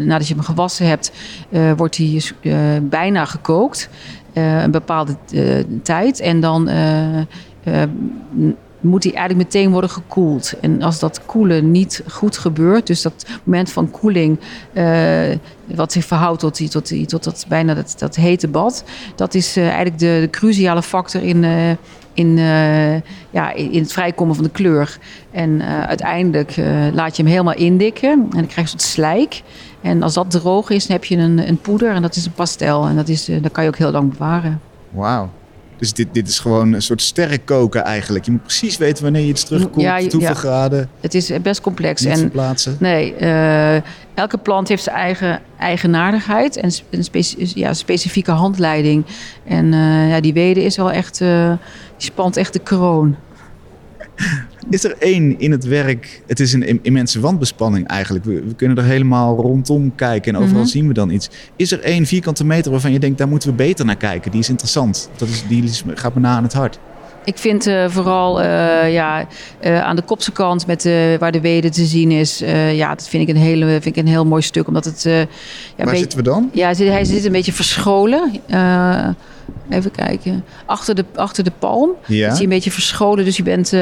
nadat 0.00 0.28
je 0.28 0.34
hem 0.34 0.42
gewassen 0.42 0.86
hebt, 0.86 1.12
wordt 1.76 1.96
hij 1.96 2.22
bijna 2.82 3.24
gekookt. 3.24 3.88
een 4.32 4.70
bepaalde 4.70 5.16
tijd. 5.82 6.20
En 6.20 6.40
dan 6.40 6.68
moet 8.80 9.02
die 9.02 9.12
eigenlijk 9.12 9.52
meteen 9.52 9.70
worden 9.70 9.90
gekoeld. 9.90 10.54
En 10.60 10.82
als 10.82 10.98
dat 10.98 11.26
koelen 11.26 11.70
niet 11.70 12.02
goed 12.08 12.38
gebeurt, 12.38 12.86
dus 12.86 13.02
dat 13.02 13.26
moment 13.44 13.72
van 13.72 13.90
koeling, 13.90 14.38
wat 15.74 15.92
zich 15.92 16.04
verhoudt 16.04 16.40
tot, 16.40 16.56
die, 16.56 16.68
tot, 16.68 16.88
die, 16.88 17.06
tot 17.06 17.24
dat 17.24 17.44
bijna 17.48 17.74
dat, 17.74 17.94
dat 17.98 18.16
hete 18.16 18.48
bad, 18.48 18.84
dat 19.16 19.34
is 19.34 19.56
eigenlijk 19.56 19.98
de, 19.98 20.28
cruciale 20.30 20.82
factor 20.82 21.22
in, 21.22 21.44
in, 22.14 22.36
ja, 23.30 23.52
in 23.52 23.80
het 23.80 23.92
vrijkomen 23.92 24.34
van 24.34 24.44
de 24.44 24.50
kleur. 24.50 24.98
En 25.30 25.62
uiteindelijk 25.62 26.56
laat 26.92 27.16
je 27.16 27.22
hem 27.22 27.30
helemaal 27.30 27.54
indikken 27.54 28.10
en 28.10 28.28
dan 28.30 28.46
krijg 28.46 28.54
je 28.54 28.60
een 28.60 28.68
soort 28.68 28.82
slijk. 28.82 29.42
En 29.80 30.02
als 30.02 30.14
dat 30.14 30.30
droog 30.30 30.70
is, 30.70 30.86
dan 30.86 30.96
heb 30.96 31.04
je 31.04 31.16
een, 31.16 31.48
een 31.48 31.58
poeder 31.58 31.94
en 31.94 32.02
dat 32.02 32.16
is 32.16 32.26
een 32.26 32.32
pastel. 32.32 32.86
En 32.86 32.96
dat, 32.96 33.08
is, 33.08 33.24
dat 33.40 33.52
kan 33.52 33.62
je 33.64 33.70
ook 33.70 33.78
heel 33.78 33.90
lang 33.90 34.10
bewaren. 34.10 34.60
Wauw. 34.90 35.30
Dus 35.76 35.92
dit, 35.92 36.08
dit 36.12 36.28
is 36.28 36.38
gewoon 36.38 36.72
een 36.72 36.82
soort 36.82 37.02
sterren 37.02 37.44
koken 37.44 37.84
eigenlijk. 37.84 38.24
Je 38.24 38.30
moet 38.30 38.42
precies 38.42 38.76
weten 38.76 39.02
wanneer 39.02 39.22
je 39.22 39.28
iets 39.28 39.44
terugkoelt, 39.44 39.84
Ja, 39.84 40.00
hoeveel 40.00 40.20
ja. 40.20 40.34
graden, 40.34 40.88
Het 41.00 41.14
is 41.14 41.32
best 41.42 41.60
complex. 41.60 42.00
niet 42.02 42.12
En 42.12 42.18
verplaatsen. 42.18 42.76
Nee, 42.80 43.14
eh, 43.14 43.74
elke 44.14 44.38
plant 44.38 44.68
heeft 44.68 44.82
zijn 44.82 44.96
eigen 44.96 45.40
eigenaardigheid 45.58 46.56
en 46.56 46.70
een 46.90 47.24
ja, 47.54 47.72
specifieke 47.72 48.30
handleiding. 48.30 49.04
En 49.46 49.72
eh, 49.72 50.08
ja, 50.08 50.20
die 50.20 50.32
wede 50.32 50.62
is 50.64 50.76
wel 50.76 50.92
echt, 50.92 51.20
eh, 51.20 51.52
spant 52.04 52.36
echt 52.36 52.52
de 52.52 52.58
kroon. 52.58 53.16
Is 54.70 54.84
er 54.84 54.94
één 54.98 55.38
in 55.38 55.50
het 55.50 55.64
werk? 55.64 56.22
Het 56.26 56.40
is 56.40 56.52
een 56.52 56.62
im- 56.62 56.78
immense 56.82 57.20
wandbespanning 57.20 57.86
eigenlijk. 57.86 58.24
We, 58.24 58.42
we 58.44 58.54
kunnen 58.54 58.76
er 58.76 58.84
helemaal 58.84 59.36
rondom 59.36 59.94
kijken 59.94 60.34
en 60.34 60.40
overal 60.40 60.60
Mhm. 60.62 60.70
zien 60.70 60.86
we 60.88 60.94
dan 60.94 61.10
iets. 61.10 61.30
Is 61.56 61.72
er 61.72 61.80
één 61.80 62.06
vierkante 62.06 62.44
meter 62.44 62.70
waarvan 62.70 62.92
je 62.92 62.98
denkt, 62.98 63.18
daar 63.18 63.28
moeten 63.28 63.48
we 63.48 63.54
beter 63.54 63.84
naar 63.84 63.96
kijken? 63.96 64.30
Die 64.30 64.40
is 64.40 64.48
interessant. 64.48 65.10
Dat 65.16 65.28
is, 65.28 65.44
die 65.48 65.64
gaat 65.94 66.14
me 66.14 66.20
na 66.20 66.36
aan 66.36 66.42
het 66.42 66.52
hart. 66.52 66.78
Ik 67.24 67.38
vind 67.38 67.66
eh, 67.66 67.84
vooral 67.88 68.40
eh, 68.42 68.92
ja, 68.92 69.26
eh, 69.60 69.82
aan 69.82 69.96
de 69.96 70.02
kopse 70.02 70.32
kant 70.32 70.66
met, 70.66 70.84
waar 71.18 71.32
de 71.32 71.40
wede 71.40 71.68
te 71.68 71.84
zien 71.84 72.10
is, 72.10 72.42
ja, 72.72 72.94
dat 72.94 73.08
vind 73.08 73.28
ik 73.28 73.34
een, 73.34 73.40
hele, 73.42 73.66
vind 73.66 73.86
ik 73.86 73.96
een 73.96 74.08
heel 74.08 74.26
mooi 74.26 74.42
stuk. 74.42 74.66
Omdat 74.66 74.84
het, 74.84 75.02
ja, 75.02 75.12
Waar 75.16 75.26
beetje- 75.76 75.96
zitten 75.96 76.18
we 76.18 76.24
dan? 76.24 76.50
Ja, 76.52 76.64
hij 76.64 76.74
zit, 76.74 76.88
hij 76.88 77.04
zit 77.04 77.24
een 77.24 77.32
beetje 77.32 77.52
verscholen. 77.52 78.32
Even 79.70 79.90
kijken. 79.90 80.44
Achter 80.66 80.94
de, 80.94 81.04
achter 81.14 81.44
de 81.44 81.52
palm. 81.58 81.90
Ja. 82.06 82.26
Is 82.28 82.32
hij 82.34 82.42
een 82.42 82.48
beetje 82.48 82.70
verscholen. 82.70 83.24
Dus 83.24 83.36
je 83.36 83.42
bent... 83.42 83.72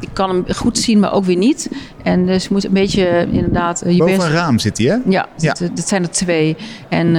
ik 0.00 0.08
kan 0.12 0.28
hem 0.28 0.44
goed 0.54 0.78
zien, 0.78 1.00
maar 1.00 1.12
ook 1.12 1.24
weer 1.24 1.36
niet. 1.36 1.70
En 2.02 2.26
dus 2.26 2.42
je 2.42 2.48
moet 2.52 2.64
een 2.64 2.72
beetje 2.72 3.26
inderdaad... 3.30 3.82
je 3.86 3.96
Boven 3.96 4.16
best- 4.16 4.28
een 4.28 4.32
raam 4.34 4.58
zit 4.58 4.78
hij, 4.78 4.86
hè? 4.86 4.96
ja, 5.10 5.28
Ja. 5.36 5.52
Dat, 5.52 5.76
dat 5.76 5.88
zijn 5.88 6.02
er 6.02 6.10
twee. 6.10 6.56
En 6.88 7.14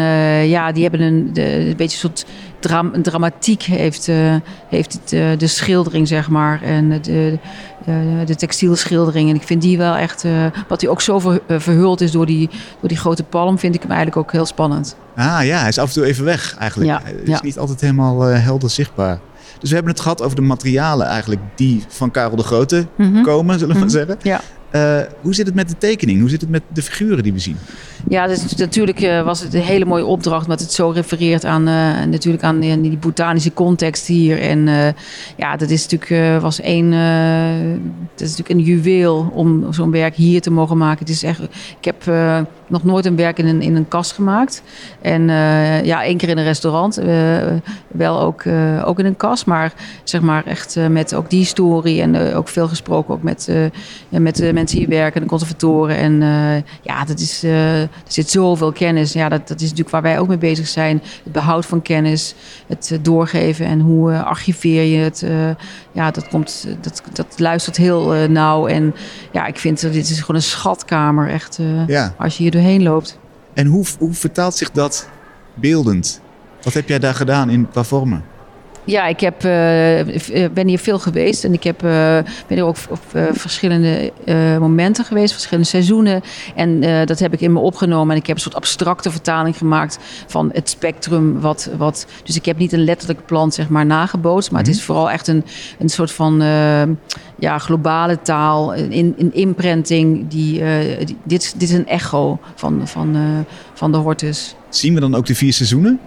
ja, 0.48 0.72
die 0.72 0.82
hebben 0.84 1.02
een, 1.02 1.30
de, 1.34 1.42
een 1.56 1.66
beetje 1.76 1.84
een 1.84 1.90
soort 2.10 2.26
een 2.72 3.02
dramatiek 3.02 3.64
heeft, 3.64 4.08
eh, 4.08 4.36
heeft 4.70 4.94
het, 4.94 5.14
eh, 5.14 5.26
de 5.38 5.48
schildering, 5.48 6.08
zeg 6.08 6.30
maar. 6.30 6.62
En 6.62 6.90
de, 6.90 7.00
de, 7.86 8.24
de 8.26 8.36
textielschildering. 8.36 9.30
En 9.30 9.36
ik 9.36 9.44
vind 9.44 9.62
die 9.62 9.78
wel 9.78 9.96
echt... 9.96 10.24
eh, 10.24 10.46
wat 10.68 10.82
hij 10.82 10.90
ook 10.90 11.02
zo 11.02 11.20
ver, 11.20 11.42
eh, 11.48 11.60
verhuld 11.60 12.02
is 12.02 12.12
door 12.12 12.26
die, 12.26 12.50
door 12.80 12.90
die 12.90 12.98
grote 12.98 13.24
palm... 13.24 13.60
vind 13.60 13.76
ik 13.76 13.82
hem 13.82 13.92
eigenlijk 13.92 14.20
ook 14.26 14.32
heel 14.32 14.46
spannend. 14.46 14.96
Ah 15.16 15.46
ja, 15.46 15.58
hij 15.60 15.68
is 15.68 15.78
af 15.78 15.88
en 15.88 15.94
toe 15.94 16.06
even 16.06 16.26
weg 16.26 16.56
eigenlijk. 16.60 16.90
Ja, 16.92 17.00
Hij 17.04 17.14
is 17.14 17.28
ja. 17.30 17.40
niet 17.44 17.60
altijd 17.60 17.82
helemaal 17.82 18.28
eh, 18.30 18.44
helder 18.44 18.70
zichtbaar. 18.70 19.20
Dus 19.60 19.70
we 19.70 19.76
hebben 19.76 19.94
het 19.94 20.02
gehad 20.04 20.22
over 20.22 20.36
de 20.36 20.42
materialen 20.42 21.08
eigenlijk 21.08 21.42
die 21.56 21.84
van 21.88 22.12
Karel 22.12 22.36
de 22.36 22.44
Grote 22.44 22.88
Mhm. 22.98 23.22
komen, 23.22 23.60
zullen 23.60 23.74
we 23.76 23.80
maar 23.82 23.90
Mhm. 23.90 23.98
zeggen. 23.98 24.18
Ja. 24.22 24.42
Eh, 24.74 25.00
hoe 25.22 25.34
zit 25.34 25.46
het 25.46 25.56
met 25.56 25.70
de 25.70 25.78
tekening? 25.78 26.20
Hoe 26.20 26.30
zit 26.30 26.42
het 26.42 26.50
met 26.50 26.64
de 26.68 26.82
figuren 26.82 27.24
die 27.24 27.34
we 27.34 27.40
zien? 27.40 27.58
Ja, 28.10 28.28
dus 28.28 28.56
natuurlijk 28.56 29.02
eh, 29.02 29.24
was 29.24 29.42
het 29.42 29.54
een 29.54 29.62
hele 29.62 29.86
mooie 29.86 30.06
opdracht, 30.06 30.44
omdat 30.44 30.60
het 30.60 30.72
zo 30.72 30.90
refereert 30.90 31.46
aan, 31.46 31.68
eh, 31.68 32.04
natuurlijk 32.06 32.44
aan 32.44 32.60
die, 32.60 32.82
die 32.82 32.98
botanische 32.98 33.54
context 33.54 34.08
hier. 34.08 34.40
En 34.42 34.66
ja, 35.38 35.56
dat 35.58 35.70
is 35.70 35.88
natuurlijk, 35.88 36.42
was 36.42 36.62
één, 36.62 36.90
dat 38.16 38.28
is 38.28 38.38
natuurlijk 38.38 38.50
een 38.50 38.74
juweel 38.74 39.32
om 39.34 39.74
zo'n 39.74 39.92
werk 39.92 40.16
hier 40.16 40.42
te 40.42 40.52
mogen 40.52 40.78
maken. 40.78 41.00
Het 41.00 41.10
is 41.10 41.24
echt, 41.24 41.42
ik 41.80 41.86
heb 41.86 42.04
nog 42.74 42.84
nooit 42.84 43.06
een 43.06 43.16
werk 43.16 43.38
in 43.38 43.48
een, 43.48 43.62
in 43.62 43.76
een 43.76 43.88
kast 43.88 44.12
gemaakt. 44.12 44.64
En 45.02 45.30
eh, 45.30 45.84
ja, 45.84 46.04
één 46.04 46.18
keer 46.18 46.30
in 46.30 46.38
een 46.38 46.44
restaurant, 46.44 46.98
eh, 46.98 47.08
wel 47.88 48.20
ook, 48.20 48.42
eh, 48.42 48.88
ook 48.88 49.00
in 49.00 49.06
een 49.06 49.18
kast, 49.18 49.46
maar 49.46 49.74
zeg 50.04 50.22
maar 50.22 50.46
echt 50.46 50.78
met 50.90 51.16
ook 51.16 51.30
die 51.30 51.40
historie 51.40 52.02
en 52.02 52.34
ook 52.34 52.48
veel 52.48 52.68
gesproken 52.68 53.14
ook 53.14 53.24
met, 53.24 53.52
ja, 54.10 54.20
met 54.20 54.36
de 54.36 54.54
mensen 54.54 54.78
die 54.78 54.88
hier 54.88 54.98
werken, 54.98 55.22
de 55.22 55.28
conservatoren. 55.28 55.98
En 55.98 56.22
ja, 56.82 57.06
dat 57.06 57.20
is, 57.20 57.44
er 57.44 57.90
zit 58.08 58.30
zoveel 58.30 58.72
kennis. 58.72 59.14
Ja, 59.14 59.30
dat, 59.30 59.48
dat 59.48 59.58
is 59.58 59.64
natuurlijk 59.64 59.90
waar 59.90 60.02
wij 60.02 60.20
ook 60.20 60.28
mee 60.28 60.38
bezig 60.38 60.68
zijn. 60.68 61.02
Het 61.24 61.34
behoud 61.34 61.66
van 61.66 61.82
kennis, 61.82 62.36
het 62.68 63.00
doorgeven 63.02 63.66
en 63.66 63.80
hoe 63.80 64.22
archiveer 64.22 64.84
je 64.84 64.98
het. 64.98 65.26
ja, 65.92 66.12
dat, 66.12 66.28
komt, 66.28 66.68
dat, 66.82 67.04
dat 67.14 67.40
luistert 67.40 67.78
heel 67.78 68.14
nauw. 68.30 68.68
En 68.68 68.96
ja, 69.32 69.46
ik 69.46 69.60
vind 69.60 69.82
dat 69.82 69.94
dit 69.94 70.10
is 70.10 70.20
gewoon 70.20 70.36
een 70.36 70.42
schatkamer, 70.42 71.30
echt, 71.30 71.60
Ja. 71.88 72.14
als 72.18 72.38
je 72.38 72.44
hier 72.44 72.52
doorheen 72.52 72.63
loopt. 72.80 73.20
En 73.54 73.68
hoe, 73.68 73.86
hoe 74.00 74.14
vertaalt 74.14 74.56
zich 74.56 74.72
dat 74.72 75.10
beeldend? 75.54 76.22
Wat 76.62 76.74
heb 76.74 76.88
jij 76.88 77.00
daar 77.00 77.16
gedaan 77.16 77.50
in, 77.50 77.70
qua 77.70 77.84
vormen? 77.84 78.24
Ja, 78.86 79.06
ik 79.08 79.20
heb, 79.20 79.44
eh, 79.44 80.00
eh, 80.46 80.52
ben 80.52 80.68
hier 80.68 80.80
veel 80.80 81.00
geweest 81.00 81.44
en 81.44 81.54
ik 81.54 81.64
heb, 81.64 81.84
eh, 81.84 82.18
ben 82.48 82.58
er 82.58 82.64
ook 82.64 82.76
op 82.90 83.00
verschillende 83.32 84.12
momenten 84.60 85.06
geweest, 85.06 85.34
verschillende 85.34 85.70
seizoenen. 85.70 86.22
En 86.56 86.82
dat 87.06 87.20
heb 87.20 87.34
ik 87.34 87.42
in 87.42 87.54
me 87.54 87.60
opgenomen 87.60 88.16
en 88.16 88.22
ik 88.22 88.28
heb 88.28 88.36
een 88.36 88.42
soort 88.42 88.56
abstracte 88.56 89.12
vertaling 89.12 89.58
gemaakt 89.58 90.00
van 90.28 90.50
het 90.54 90.70
spectrum. 90.70 91.40
Wat, 91.40 91.70
wat, 91.78 92.06
dus 92.24 92.36
ik 92.36 92.46
heb 92.46 92.58
niet 92.58 92.72
een 92.74 92.84
letterlijke 92.84 93.24
plant 93.24 93.54
zeg 93.54 93.70
maar 93.70 93.86
nagebootst, 93.86 94.52
maar 94.52 94.62
het 94.62 94.70
is 94.70 94.84
vooral 94.84 95.12
echt 95.12 95.28
een, 95.28 95.44
een 95.80 95.90
soort 95.90 96.12
van 96.12 96.42
ja, 97.40 97.58
globale 97.58 98.22
taal, 98.22 98.76
een, 98.76 99.16
een 99.18 99.34
imprinting. 99.34 100.28
Die, 100.28 100.64
die- 101.06 101.18
dit, 101.24 101.54
dit 101.58 101.70
is 101.70 101.72
een 101.76 101.88
echo 101.88 102.40
van, 102.56 102.88
van, 102.88 103.18
van 103.74 103.92
de 103.92 103.98
hortus. 103.98 104.56
Zien 104.70 104.94
we 104.94 105.00
dan 105.00 105.16
ook 105.16 105.26
de 105.26 105.36
vier 105.36 105.54
seizoenen? 105.54 106.00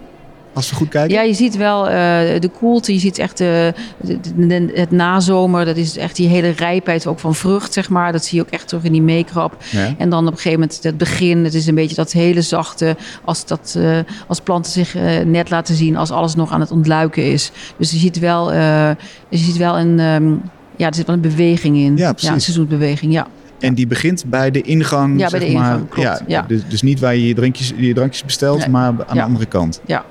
Als 0.57 0.69
we 0.69 0.75
goed 0.75 0.89
kijken? 0.89 1.15
Ja, 1.15 1.21
je 1.21 1.33
ziet 1.33 1.57
wel 1.57 1.87
eh, 1.87 1.93
de 2.39 2.49
koelte, 2.59 2.93
je 2.93 2.99
ziet 2.99 3.17
echt 3.17 3.37
de, 3.37 3.73
de- 4.01 4.19
de- 4.47 4.71
het 4.73 4.91
nazomer. 4.91 5.65
Dat 5.65 5.77
is 5.77 5.97
echt 5.97 6.15
die 6.15 6.27
hele 6.27 6.49
rijpheid 6.49 7.07
ook 7.07 7.19
van 7.19 7.35
vrucht, 7.35 7.73
zeg 7.73 7.89
maar. 7.89 8.11
Dat 8.11 8.25
zie 8.25 8.37
je 8.37 8.43
ook 8.43 8.49
echt 8.51 8.67
terug 8.67 8.83
in 8.83 8.91
die 8.91 9.01
meekrap. 9.01 9.55
Ja. 9.71 9.93
En 9.97 10.09
dan 10.09 10.19
op 10.25 10.31
een 10.31 10.37
gegeven 10.39 10.59
moment 10.59 10.79
het 10.83 10.97
begin. 10.97 11.43
Het 11.43 11.53
is 11.53 11.67
een 11.67 11.75
beetje 11.75 11.95
dat 11.95 12.11
hele 12.11 12.41
zachte, 12.41 12.95
als, 13.25 13.45
dat, 13.45 13.75
eh, 13.77 13.97
als 14.27 14.39
planten 14.41 14.71
zich 14.71 14.95
eh, 14.95 15.19
net 15.25 15.49
laten 15.49 15.75
zien, 15.75 15.95
als 15.97 16.11
alles 16.11 16.35
nog 16.35 16.51
aan 16.51 16.59
het 16.59 16.71
ontluiken 16.71 17.31
is. 17.31 17.51
Dus 17.77 17.91
je 17.91 17.97
ziet 17.97 18.19
wel, 18.19 18.51
eh, 18.51 18.89
je 19.29 19.37
ziet 19.37 19.57
wel 19.57 19.79
een, 19.79 19.99
ehm, 19.99 20.29
ja, 20.75 20.87
er 20.87 20.95
zit 20.95 21.05
wel 21.05 21.15
een 21.15 21.21
beweging 21.21 21.77
in. 21.77 21.97
Ja, 21.97 22.11
precies. 22.11 22.29
een 22.29 22.41
seizoensbeweging, 22.41 23.13
ja. 23.13 23.27
En 23.59 23.73
die 23.73 23.87
begint 23.87 24.23
bij 24.25 24.51
de 24.51 24.61
ingang, 24.61 25.19
Ja, 25.19 25.29
bij 25.29 25.39
zeg 25.39 25.49
de 25.49 25.55
maar. 25.55 25.71
ingang, 25.71 25.89
klopt, 25.89 26.23
ja. 26.27 26.41
Dus, 26.47 26.61
dus 26.69 26.81
niet 26.81 26.99
waar 26.99 27.15
je 27.15 27.27
je 27.27 27.33
drankjes, 27.33 27.73
je 27.77 27.93
drankjes 27.93 28.23
bestelt, 28.25 28.57
Nee. 28.59 28.69
maar 28.69 28.87
aan 28.87 28.97
de 29.09 29.15
Ja. 29.15 29.23
andere 29.23 29.45
kant. 29.45 29.81
Ja. 29.85 30.05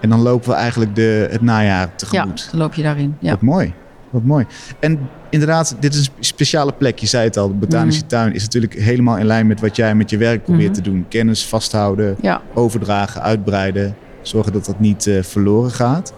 En 0.00 0.08
dan 0.08 0.20
lopen 0.20 0.48
we 0.48 0.54
eigenlijk 0.54 0.94
de, 0.94 1.28
het 1.30 1.40
najaar 1.42 1.80
Ja, 1.86 1.92
tegemoet. 1.96 2.48
dan 2.50 2.60
loop 2.60 2.74
je 2.74 2.82
daarin. 2.82 3.16
Ja. 3.18 3.30
Wat 3.30 3.40
mooi. 3.40 3.72
Wat 4.10 4.22
mooi. 4.24 4.46
En 4.80 4.98
inderdaad, 5.30 5.76
dit 5.80 5.94
is 5.94 6.06
een 6.18 6.24
speciale 6.24 6.72
plek. 6.72 6.98
Je 6.98 7.06
zei 7.06 7.24
het 7.24 7.36
al, 7.36 7.48
de 7.48 7.54
botanische 7.54 8.00
Mhm. 8.00 8.08
tuin 8.10 8.34
is 8.34 8.42
natuurlijk 8.42 8.74
helemaal 8.74 9.16
in 9.16 9.26
lijn 9.26 9.46
met 9.46 9.60
wat 9.60 9.76
jij 9.76 9.94
met 9.94 10.10
je 10.10 10.16
werk 10.16 10.44
probeert 10.44 10.72
Mhm. 10.72 10.82
te 10.82 10.90
doen. 10.90 11.06
Kennis 11.08 11.46
vasthouden, 11.46 12.16
ja. 12.20 12.40
overdragen, 12.54 13.22
uitbreiden. 13.22 13.96
Zorgen 14.22 14.52
dat 14.52 14.64
dat 14.64 14.80
niet 14.80 15.06
eh, 15.06 15.22
verloren 15.22 15.70
gaat. 15.70 16.12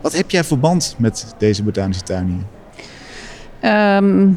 Wat 0.00 0.16
heb 0.16 0.30
jij 0.30 0.44
voor 0.44 0.58
band 0.58 0.94
met 0.98 1.34
deze 1.38 1.62
botanische 1.62 2.02
tuin 2.02 2.26
hier? 2.26 2.44
Ehm, 3.60 4.28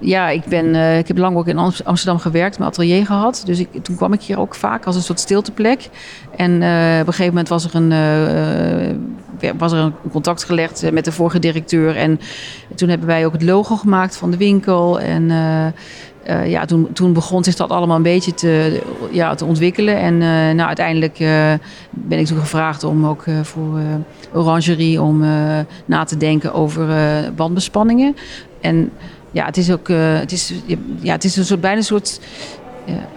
ja, 0.00 0.28
ik, 0.28 0.44
ben, 0.44 0.74
eh, 0.74 0.98
ik 0.98 1.08
heb 1.08 1.18
lang 1.18 1.36
ook 1.36 1.46
in 1.46 1.58
Am- 1.58 1.72
Amsterdam 1.84 2.18
gewerkt, 2.18 2.58
mijn 2.58 2.70
atelier 2.70 3.06
gehad. 3.06 3.42
Dus 3.44 3.58
ik, 3.58 3.68
toen 3.84 3.96
kwam 3.96 4.12
ik 4.12 4.22
hier 4.22 4.38
ook 4.38 4.54
vaak 4.54 4.86
als 4.86 4.96
een 4.96 5.02
soort 5.02 5.20
stilteplek. 5.20 5.88
En 6.36 6.62
eh, 6.62 7.00
op 7.00 7.06
een 7.06 7.12
gegeven 7.12 7.26
moment 7.26 7.48
was 7.48 7.64
er 7.64 7.74
een, 7.74 7.92
eh, 7.92 9.52
was 9.58 9.72
er 9.72 9.78
een 9.78 9.94
contact 10.10 10.44
gelegd 10.44 10.92
met 10.92 11.04
de 11.04 11.12
vorige 11.12 11.38
directeur. 11.38 11.96
En 11.96 12.20
toen 12.74 12.88
hebben 12.88 13.06
wij 13.06 13.26
ook 13.26 13.32
het 13.32 13.42
logo 13.42 13.76
gemaakt 13.76 14.16
van 14.16 14.30
de 14.30 14.36
winkel. 14.36 15.00
En 15.00 15.30
ja, 16.44 16.64
toen, 16.64 16.88
toen 16.92 17.12
begon 17.12 17.44
zich 17.44 17.54
dat 17.54 17.70
allemaal 17.70 17.96
een 17.96 18.02
beetje 18.02 18.34
te, 18.34 18.82
ja, 19.10 19.34
te 19.34 19.44
ontwikkelen. 19.44 19.96
En 19.96 20.18
nou, 20.56 20.60
uiteindelijk 20.60 21.18
ben 21.90 22.18
ik 22.18 22.26
toen 22.26 22.38
gevraagd 22.38 22.84
om 22.84 23.06
ook 23.06 23.24
voor 23.42 23.80
Orangerie 24.32 25.02
om 25.02 25.24
na 25.84 26.04
te 26.04 26.16
denken 26.16 26.52
over 26.52 26.88
wandbespanningen. 27.36 28.16
En 28.60 28.90
ja, 29.30 29.44
het 29.44 29.56
is 29.56 29.70
ook 29.70 29.88
eh, 29.88 30.18
het 30.18 30.32
is, 30.32 30.52
ja, 31.00 31.12
het 31.12 31.24
is 31.24 31.36
een 31.36 31.44
soort, 31.44 31.60
bijna 31.60 31.76
een 31.76 31.84
soort. 31.84 32.20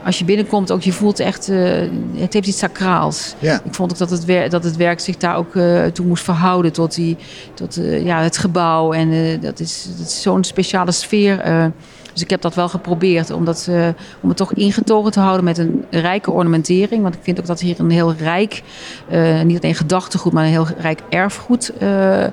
als 0.05 0.19
je 0.19 0.25
binnenkomt, 0.25 0.71
ook 0.71 0.81
je 0.81 0.91
voelt 0.91 1.19
echt. 1.19 1.49
eh, 1.49 1.89
het 2.15 2.33
heeft 2.33 2.47
iets 2.47 2.57
sacraals. 2.57 3.35
Ja, 3.39 3.61
Ik 3.65 3.73
vond 3.73 3.91
ook 3.91 3.97
dat 3.97 4.09
het, 4.09 4.25
wer 4.25 4.49
dat 4.49 4.63
het 4.63 4.75
werk 4.75 4.99
zich 4.99 5.17
daar 5.17 5.35
ook 5.35 5.55
eh, 5.55 5.85
toe 5.85 6.05
moest 6.05 6.23
verhouden 6.23 6.71
tot, 6.73 6.95
die, 6.95 7.17
tot 7.53 7.79
ja, 8.03 8.21
het 8.21 8.37
gebouw. 8.37 8.91
En 8.93 9.39
dat 9.39 9.59
is, 9.59 9.87
dat 9.97 10.07
is 10.07 10.21
zo'n 10.21 10.43
speciale 10.43 10.91
sfeer. 10.91 11.71
Dus 12.13 12.21
ik 12.21 12.29
heb 12.29 12.41
dat 12.41 12.55
wel 12.55 12.69
geprobeerd 12.69 13.31
om, 13.31 13.47
eh, 13.47 13.87
om 14.21 14.29
het 14.29 14.37
toch 14.37 14.53
ingetogen 14.53 15.11
te 15.11 15.19
houden 15.19 15.43
met 15.43 15.57
een 15.57 15.85
rijke 15.89 16.31
ornamentering. 16.31 17.01
Want 17.01 17.15
ik 17.15 17.19
vind 17.23 17.39
ook 17.39 17.45
dat 17.45 17.59
hier 17.59 17.79
een 17.79 17.89
heel 17.89 18.13
rijk, 18.13 18.63
eh, 19.09 19.41
niet 19.41 19.61
alleen 19.61 19.75
gedachtegoed, 19.75 20.33
maar 20.33 20.43
een 20.43 20.49
heel 20.49 20.67
rijk 20.77 20.99
erfgoed 21.09 21.71
eh, 21.77 22.25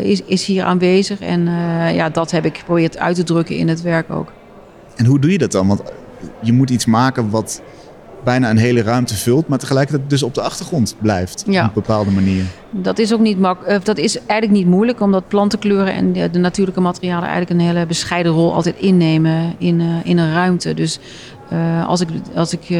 is, 0.00 0.22
is 0.22 0.44
hier 0.44 0.64
aanwezig. 0.64 1.20
En 1.20 1.44
ja, 1.94 2.08
dat 2.08 2.30
heb 2.30 2.44
ik 2.44 2.58
geprobeerd 2.58 2.98
uit 2.98 3.16
te 3.16 3.22
drukken 3.22 3.56
in 3.56 3.68
het 3.68 3.82
werk 3.82 4.10
ook. 4.10 4.32
en 4.96 5.04
hoe 5.04 5.18
doe 5.18 5.30
je 5.30 5.38
dat 5.38 5.52
dan? 5.52 5.66
Want 5.66 5.82
je 6.40 6.52
moet 6.52 6.70
iets 6.70 6.86
maken 6.86 7.30
wat 7.30 7.62
bijna 8.24 8.50
een 8.50 8.56
hele 8.56 8.82
ruimte 8.82 9.14
vult, 9.14 9.48
maar 9.48 9.58
tegelijkertijd 9.58 10.10
dus 10.10 10.22
op 10.22 10.34
de 10.34 10.40
achtergrond 10.40 10.96
blijft. 11.00 11.44
Ja. 11.46 11.60
Op 11.60 11.66
een 11.66 11.72
bepaalde 11.74 12.10
manier. 12.10 12.44
Dat 12.70 12.98
is 12.98 13.12
ook 13.12 13.20
niet 13.20 13.38
mak 13.38 13.62
eh, 13.62 13.78
dat 13.82 13.98
is 13.98 14.18
eigenlijk 14.18 14.52
niet 14.52 14.66
moeilijk, 14.66 15.00
omdat 15.00 15.28
plantenkleuren 15.28 15.94
en 15.94 16.12
de, 16.12 16.30
de 16.30 16.38
natuurlijke 16.38 16.80
materialen 16.80 17.28
eigenlijk 17.28 17.60
een 17.60 17.66
hele 17.66 17.86
bescheiden 17.86 18.32
rol 18.32 18.54
altijd 18.54 18.76
innemen 18.78 19.54
in, 19.58 19.80
eh, 19.80 19.86
in 20.04 20.18
een 20.18 20.32
ruimte. 20.32 20.74
Dus 20.74 20.98
eh, 21.48 21.86
als 21.86 22.00
ik, 22.00 22.08
als 22.34 22.52
ik 22.52 22.76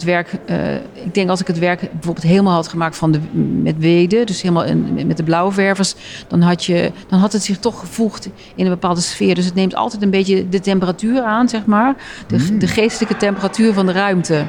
het 0.00 0.08
werk, 0.08 0.32
eh, 0.46 0.74
ik 1.04 1.14
denk 1.14 1.28
als 1.30 1.40
ik 1.40 1.46
het 1.46 1.58
werk 1.58 1.80
bijvoorbeeld 1.80 2.26
helemaal 2.26 2.54
had 2.54 2.68
gemaakt 2.68 2.96
van 2.96 3.12
de, 3.12 3.20
met 3.62 3.78
weden, 3.78 4.26
dus 4.26 4.42
helemaal 4.42 4.64
in, 4.64 5.06
met 5.06 5.16
de 5.16 5.22
blauwe 5.22 5.52
ververs, 5.52 5.94
dan 6.28 6.40
had, 6.40 6.64
je, 6.64 6.92
dan 7.08 7.18
had 7.18 7.32
het 7.32 7.42
zich 7.42 7.58
toch 7.58 7.80
gevoegd 7.80 8.28
in 8.54 8.64
een 8.64 8.70
bepaalde 8.70 9.00
sfeer. 9.00 9.34
Dus 9.34 9.44
het 9.44 9.54
neemt 9.54 9.74
altijd 9.74 10.02
een 10.02 10.10
beetje 10.10 10.48
de 10.48 10.60
temperatuur 10.60 11.22
aan, 11.22 11.48
zeg 11.48 11.64
maar, 11.66 11.94
de, 12.26 12.38
Mm. 12.50 12.58
de 12.58 12.66
geestelijke 12.66 13.16
temperatuur 13.16 13.72
van 13.72 13.86
de 13.86 13.92
ruimte. 13.92 14.46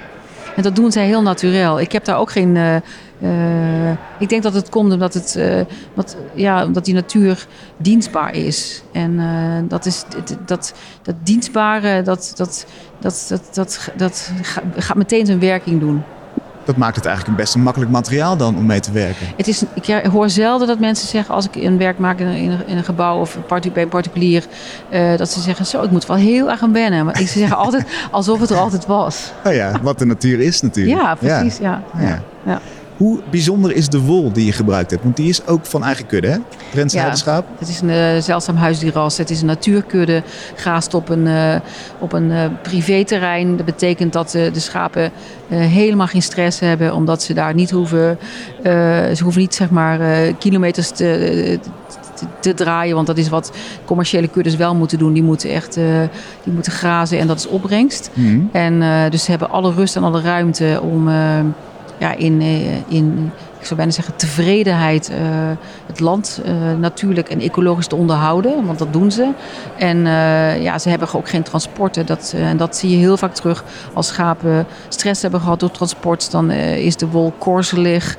En 0.55 0.63
dat 0.63 0.75
doen 0.75 0.91
zij 0.91 1.05
heel 1.05 1.21
natuurlijk. 1.21 1.79
Ik 1.79 1.91
heb 1.91 2.05
daar 2.05 2.17
ook 2.17 2.31
geen. 2.31 2.57
eh, 2.57 2.75
eh, 3.21 3.97
ik 4.19 4.29
denk 4.29 4.43
dat 4.43 4.53
het 4.53 4.69
komt 4.69 4.93
omdat, 4.93 5.13
het, 5.13 5.35
eh, 5.35 5.61
wat, 5.93 6.17
ja, 6.33 6.65
omdat 6.65 6.85
die 6.85 6.93
natuur 6.93 7.47
dienstbaar 7.77 8.33
is. 8.35 8.83
En 8.91 9.19
dat, 9.67 9.85
is, 9.85 10.03
dat, 10.45 10.73
dat, 11.03 11.17
dienstbare, 11.23 12.01
dat, 12.01 12.33
dat, 12.35 12.65
dat, 12.99 13.25
dat, 13.29 13.49
dat, 13.53 13.91
dat 13.97 14.31
ga- 14.41 14.61
gaat 14.75 14.97
meteen 14.97 15.25
zijn 15.25 15.39
werking 15.39 15.79
doen. 15.79 16.03
Dat 16.65 16.77
maakt 16.77 16.95
het 16.95 17.05
eigenlijk 17.05 17.37
een 17.37 17.43
best 17.43 17.55
een 17.55 17.61
makkelijk 17.61 17.91
materiaal 17.91 18.37
dan 18.37 18.57
om 18.57 18.65
mee 18.65 18.79
te 18.79 18.91
werken. 18.91 19.27
Het 19.37 19.47
is, 19.47 19.63
ik 19.73 20.05
hoor 20.11 20.29
zelden 20.29 20.67
dat 20.67 20.79
mensen 20.79 21.07
zeggen, 21.07 21.35
als 21.35 21.45
ik 21.45 21.55
een 21.55 21.77
werk 21.77 21.97
maak 21.97 22.19
in 22.19 22.27
een, 22.27 22.67
in 22.67 22.77
een, 22.77 22.83
gebouw 22.83 23.19
of 23.19 23.37
bij 23.47 23.83
een 23.83 23.89
particulier, 23.89 24.45
eh, 24.89 25.17
dat 25.17 25.29
ze 25.29 25.39
zeggen, 25.39 25.65
zo, 25.65 25.83
ik 25.83 25.91
moet 25.91 26.05
wel 26.05 26.17
heel 26.17 26.49
erg 26.49 26.63
aan 26.63 26.73
wennen. 26.73 27.05
Maar 27.05 27.19
ik 27.19 27.27
ze 27.27 27.39
zeggen 27.39 27.57
altijd 27.57 27.85
alsof 28.11 28.39
het 28.39 28.49
er 28.49 28.57
altijd 28.57 28.85
was. 28.85 29.31
Nou 29.43 29.55
ja, 29.55 29.79
wat 29.81 29.99
de 29.99 30.05
natuur 30.05 30.39
is 30.39 30.61
natuurlijk. 30.61 31.01
Ja, 31.01 31.15
precies. 31.15 31.57
Ja. 31.57 31.83
Ja. 31.99 32.07
Ja. 32.07 32.21
Ja. 32.45 32.59
Hoe 33.01 33.19
bijzonder 33.29 33.75
is 33.75 33.89
de 33.89 33.99
wol 33.99 34.31
die 34.31 34.45
je 34.45 34.51
gebruikt 34.51 34.91
hebt? 34.91 35.03
Want 35.03 35.15
die 35.15 35.29
is 35.29 35.45
ook 35.45 35.65
van 35.65 35.83
eigen 35.83 36.05
kudde, 36.05 36.27
hè? 36.27 36.37
Drentse 36.71 36.95
Ja. 36.95 37.01
heidenschaap. 37.01 37.45
Het 37.59 37.69
is 37.69 37.81
een 37.81 37.89
eh, 37.89 38.21
zeldzaam 38.21 38.55
huisdierras. 38.55 39.17
Het 39.17 39.29
is 39.29 39.41
een 39.41 39.47
natuurkudde, 39.47 40.23
graast 40.55 40.93
op 40.93 41.09
een, 41.09 41.27
eh, 41.27 41.55
op 41.99 42.13
een 42.13 42.31
eh, 42.31 42.45
privéterrein. 42.61 43.57
Dat 43.57 43.65
betekent 43.65 44.13
dat 44.13 44.31
de 44.31 44.59
schapen 44.59 45.11
helemaal 45.47 46.07
geen 46.07 46.21
stress 46.21 46.59
hebben, 46.59 46.93
omdat 46.93 47.23
ze 47.23 47.33
daar 47.33 47.53
niet 47.53 47.71
hoeven, 47.71 48.17
ze 48.63 49.19
hoeven 49.23 49.41
niet 49.41 49.55
zeg 49.55 49.69
maar 49.69 49.99
kilometers 50.33 50.89
te, 50.89 51.59
te, 52.15 52.25
te 52.39 52.53
draaien, 52.53 52.95
want 52.95 53.07
dat 53.07 53.17
is 53.17 53.29
wat 53.29 53.51
commerciële 53.85 54.27
kuddes 54.27 54.55
wel 54.55 54.75
moeten 54.75 54.97
doen. 54.97 55.13
Die 55.13 55.23
moeten 55.23 55.49
echt 55.49 55.73
die 56.43 56.53
moeten 56.53 56.71
grazen 56.71 57.19
en 57.19 57.27
dat 57.27 57.37
is 57.37 57.47
opbrengst. 57.47 58.09
Mhm. 58.13 58.39
En 58.51 59.09
dus 59.09 59.23
ze 59.23 59.29
hebben 59.29 59.49
alle 59.49 59.73
rust 59.73 59.95
en 59.95 60.03
alle 60.03 60.21
ruimte 60.21 60.79
om 60.81 61.09
ja, 62.01 62.15
in, 62.15 62.41
eh, 62.41 62.93
in, 62.97 63.31
ik 63.59 63.65
zou 63.65 63.75
bijna 63.75 63.91
zeggen, 63.91 64.15
tevredenheid 64.15 65.09
eh, 65.09 65.17
het 65.85 65.99
land 65.99 66.41
eh, 66.45 66.53
natuurlijk 66.79 67.29
en 67.29 67.39
ecologisch 67.39 67.87
te 67.87 67.95
onderhouden. 67.95 68.65
Want 68.65 68.79
dat 68.79 68.93
doen 68.93 69.11
ze. 69.11 69.31
En 69.77 69.97
ja, 70.61 70.79
ze 70.79 70.89
hebben 70.89 71.13
ook 71.13 71.29
geen 71.29 71.43
transporten. 71.43 72.05
Dat, 72.05 72.33
en 72.37 72.57
dat 72.57 72.75
zie 72.75 72.89
je 72.89 72.97
heel 72.97 73.17
vaak 73.17 73.33
terug. 73.33 73.63
Als 73.93 74.07
schapen 74.07 74.65
stress 74.89 75.21
hebben 75.21 75.39
gehad 75.39 75.59
door 75.59 75.71
transport, 75.71 76.31
dan 76.31 76.51
is 76.51 76.95
de 76.97 77.07
wol 77.07 77.33
korzelig, 77.37 78.17